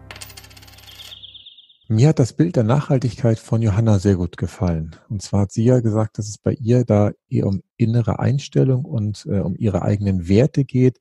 Mir 1.88 2.08
hat 2.08 2.18
das 2.18 2.32
Bild 2.32 2.56
der 2.56 2.62
Nachhaltigkeit 2.64 3.38
von 3.38 3.60
Johanna 3.60 3.98
sehr 3.98 4.16
gut 4.16 4.38
gefallen. 4.38 4.96
Und 5.10 5.20
zwar 5.20 5.42
hat 5.42 5.52
sie 5.52 5.64
ja 5.64 5.80
gesagt, 5.80 6.16
dass 6.16 6.28
es 6.28 6.38
bei 6.38 6.52
ihr 6.52 6.86
da 6.86 7.10
eher 7.28 7.46
um 7.46 7.62
innere 7.76 8.18
Einstellung 8.20 8.86
und 8.86 9.26
äh, 9.26 9.40
um 9.40 9.54
ihre 9.54 9.82
eigenen 9.82 10.26
Werte 10.26 10.64
geht. 10.64 10.98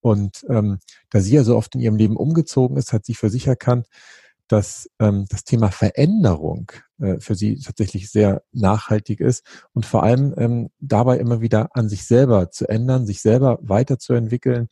Und 0.00 0.46
ähm, 0.48 0.78
da 1.10 1.20
sie 1.20 1.34
ja 1.34 1.44
so 1.44 1.54
oft 1.54 1.74
in 1.74 1.82
ihrem 1.82 1.96
Leben 1.96 2.16
umgezogen 2.16 2.78
ist, 2.78 2.94
hat 2.94 3.04
sie 3.04 3.14
für 3.14 3.28
sich 3.28 3.46
erkannt, 3.46 3.88
dass 4.48 4.88
ähm, 5.00 5.26
das 5.28 5.44
Thema 5.44 5.70
Veränderung 5.70 6.72
äh, 6.98 7.20
für 7.20 7.34
sie 7.34 7.58
tatsächlich 7.58 8.10
sehr 8.10 8.42
nachhaltig 8.52 9.20
ist 9.20 9.44
und 9.74 9.84
vor 9.84 10.02
allem 10.02 10.34
ähm, 10.38 10.70
dabei 10.80 11.18
immer 11.18 11.42
wieder 11.42 11.76
an 11.76 11.90
sich 11.90 12.06
selber 12.06 12.50
zu 12.50 12.66
ändern, 12.68 13.04
sich 13.04 13.20
selber 13.20 13.58
weiterzuentwickeln 13.60 14.68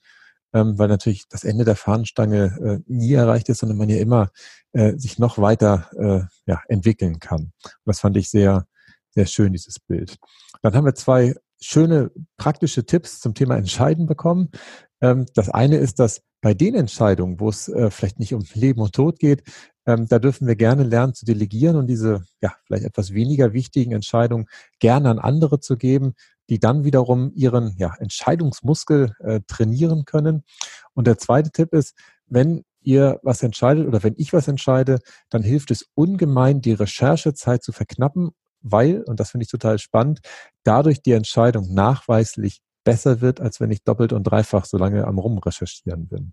ähm, 0.52 0.78
weil 0.78 0.88
natürlich 0.88 1.28
das 1.28 1.44
Ende 1.44 1.64
der 1.64 1.76
Fahnenstange 1.76 2.80
äh, 2.86 2.92
nie 2.92 3.12
erreicht 3.12 3.48
ist, 3.48 3.58
sondern 3.58 3.78
man 3.78 3.88
ja 3.88 3.98
immer 3.98 4.30
äh, 4.72 4.96
sich 4.96 5.18
noch 5.18 5.38
weiter 5.38 5.90
äh, 5.96 6.22
ja, 6.46 6.62
entwickeln 6.68 7.18
kann. 7.18 7.52
Und 7.64 7.86
das 7.86 8.00
fand 8.00 8.16
ich 8.16 8.30
sehr, 8.30 8.66
sehr 9.10 9.26
schön, 9.26 9.52
dieses 9.52 9.78
Bild. 9.78 10.18
Dann 10.62 10.74
haben 10.74 10.84
wir 10.84 10.94
zwei 10.94 11.34
schöne 11.60 12.10
praktische 12.36 12.84
Tipps 12.86 13.20
zum 13.20 13.34
Thema 13.34 13.56
Entscheiden 13.56 14.06
bekommen. 14.06 14.50
Ähm, 15.00 15.26
das 15.34 15.50
eine 15.50 15.76
ist, 15.76 15.98
dass 15.98 16.22
bei 16.40 16.54
den 16.54 16.74
Entscheidungen, 16.74 17.38
wo 17.38 17.48
es 17.50 17.68
äh, 17.68 17.90
vielleicht 17.90 18.18
nicht 18.18 18.32
um 18.32 18.42
Leben 18.54 18.80
und 18.80 18.94
Tod 18.94 19.18
geht, 19.18 19.42
ähm, 19.86 20.06
da 20.08 20.18
dürfen 20.18 20.46
wir 20.46 20.56
gerne 20.56 20.84
lernen 20.84 21.14
zu 21.14 21.24
delegieren 21.24 21.76
und 21.76 21.86
diese 21.86 22.24
ja 22.40 22.54
vielleicht 22.64 22.84
etwas 22.84 23.12
weniger 23.12 23.52
wichtigen 23.52 23.92
Entscheidungen 23.92 24.46
gerne 24.78 25.10
an 25.10 25.18
andere 25.18 25.60
zu 25.60 25.76
geben, 25.76 26.14
die 26.50 26.58
dann 26.58 26.84
wiederum 26.84 27.32
ihren 27.34 27.74
ja, 27.78 27.94
Entscheidungsmuskel 27.98 29.14
äh, 29.20 29.40
trainieren 29.46 30.04
können. 30.04 30.44
Und 30.92 31.06
der 31.06 31.16
zweite 31.16 31.50
Tipp 31.50 31.72
ist, 31.72 31.96
wenn 32.26 32.64
ihr 32.82 33.20
was 33.22 33.42
entscheidet 33.42 33.86
oder 33.86 34.02
wenn 34.02 34.14
ich 34.16 34.32
was 34.32 34.48
entscheide, 34.48 34.98
dann 35.30 35.42
hilft 35.42 35.70
es 35.70 35.86
ungemein, 35.94 36.60
die 36.60 36.72
Recherchezeit 36.72 37.62
zu 37.62 37.72
verknappen, 37.72 38.30
weil, 38.60 39.02
und 39.02 39.20
das 39.20 39.30
finde 39.30 39.44
ich 39.44 39.50
total 39.50 39.78
spannend, 39.78 40.20
dadurch 40.64 41.02
die 41.02 41.12
Entscheidung 41.12 41.72
nachweislich 41.72 42.60
besser 42.84 43.20
wird, 43.20 43.40
als 43.40 43.60
wenn 43.60 43.70
ich 43.70 43.84
doppelt 43.84 44.12
und 44.12 44.24
dreifach 44.24 44.64
so 44.64 44.76
lange 44.76 45.06
am 45.06 45.18
Rumrecherchieren 45.18 46.08
bin. 46.08 46.32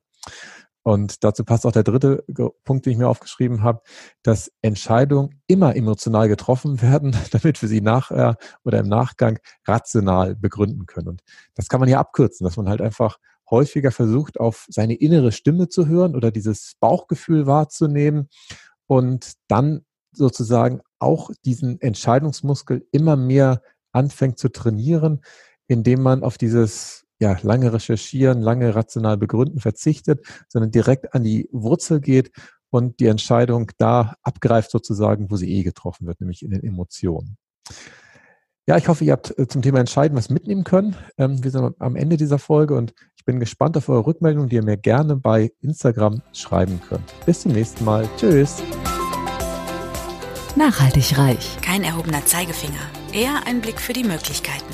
Und 0.87 1.25
dazu 1.25 1.43
passt 1.43 1.65
auch 1.65 1.73
der 1.73 1.83
dritte 1.83 2.23
Punkt, 2.63 2.85
den 2.85 2.93
ich 2.93 2.97
mir 2.97 3.09
aufgeschrieben 3.09 3.61
habe, 3.61 3.81
dass 4.23 4.53
Entscheidungen 4.61 5.41
immer 5.45 5.75
emotional 5.75 6.29
getroffen 6.29 6.81
werden, 6.81 7.13
damit 7.31 7.61
wir 7.61 7.67
sie 7.67 7.81
nachher 7.81 8.37
oder 8.63 8.79
im 8.79 8.87
Nachgang 8.87 9.37
rational 9.67 10.33
begründen 10.33 10.85
können. 10.85 11.09
Und 11.09 11.23
das 11.55 11.67
kann 11.67 11.81
man 11.81 11.89
ja 11.89 11.99
abkürzen, 11.99 12.45
dass 12.45 12.55
man 12.55 12.69
halt 12.69 12.79
einfach 12.79 13.17
häufiger 13.49 13.91
versucht, 13.91 14.39
auf 14.39 14.65
seine 14.69 14.93
innere 14.93 15.33
Stimme 15.33 15.67
zu 15.67 15.87
hören 15.87 16.15
oder 16.15 16.31
dieses 16.31 16.75
Bauchgefühl 16.79 17.47
wahrzunehmen 17.47 18.29
und 18.85 19.33
dann 19.49 19.81
sozusagen 20.13 20.79
auch 20.99 21.31
diesen 21.43 21.81
Entscheidungsmuskel 21.81 22.87
immer 22.93 23.17
mehr 23.17 23.61
anfängt 23.91 24.39
zu 24.39 24.47
trainieren, 24.47 25.19
indem 25.67 26.01
man 26.01 26.23
auf 26.23 26.37
dieses 26.37 27.06
ja, 27.19 27.37
lange 27.41 27.73
recherchieren, 27.73 28.41
lange 28.41 28.75
rational 28.75 29.17
begründen 29.17 29.59
verzichtet, 29.59 30.25
sondern 30.47 30.71
direkt 30.71 31.13
an 31.13 31.23
die 31.23 31.49
Wurzel 31.51 31.99
geht 31.99 32.31
und 32.69 32.99
die 32.99 33.07
Entscheidung 33.07 33.71
da 33.77 34.15
abgreift 34.21 34.71
sozusagen, 34.71 35.31
wo 35.31 35.35
sie 35.35 35.51
eh 35.51 35.63
getroffen 35.63 36.07
wird, 36.07 36.19
nämlich 36.21 36.43
in 36.43 36.51
den 36.51 36.63
Emotionen. 36.63 37.37
Ja, 38.69 38.75
ich 38.75 38.89
hoffe, 38.89 39.05
ihr 39.05 39.13
habt 39.13 39.37
äh, 39.39 39.47
zum 39.47 39.61
Thema 39.61 39.79
Entscheiden 39.79 40.17
was 40.17 40.29
mitnehmen 40.29 40.65
können. 40.65 40.95
Ähm, 41.17 41.41
wir 41.41 41.51
sind 41.51 41.75
am 41.79 41.95
Ende 41.95 42.17
dieser 42.17 42.37
Folge 42.37 42.75
und 42.75 42.93
ich 43.15 43.23
bin 43.23 43.39
gespannt 43.39 43.77
auf 43.77 43.87
eure 43.87 44.05
Rückmeldung, 44.05 44.49
die 44.49 44.57
ihr 44.57 44.63
mir 44.63 44.75
gerne 44.75 45.15
bei 45.15 45.53
Instagram 45.61 46.21
schreiben 46.33 46.81
könnt. 46.87 47.13
Bis 47.25 47.41
zum 47.41 47.53
nächsten 47.53 47.85
Mal. 47.85 48.09
Tschüss. 48.17 48.61
Nachhaltig 50.57 51.17
reich. 51.17 51.57
Kein 51.61 51.83
erhobener 51.83 52.25
Zeigefinger. 52.25 52.73
Eher 53.13 53.47
ein 53.47 53.61
Blick 53.61 53.79
für 53.79 53.93
die 53.93 54.03
Möglichkeiten. 54.03 54.73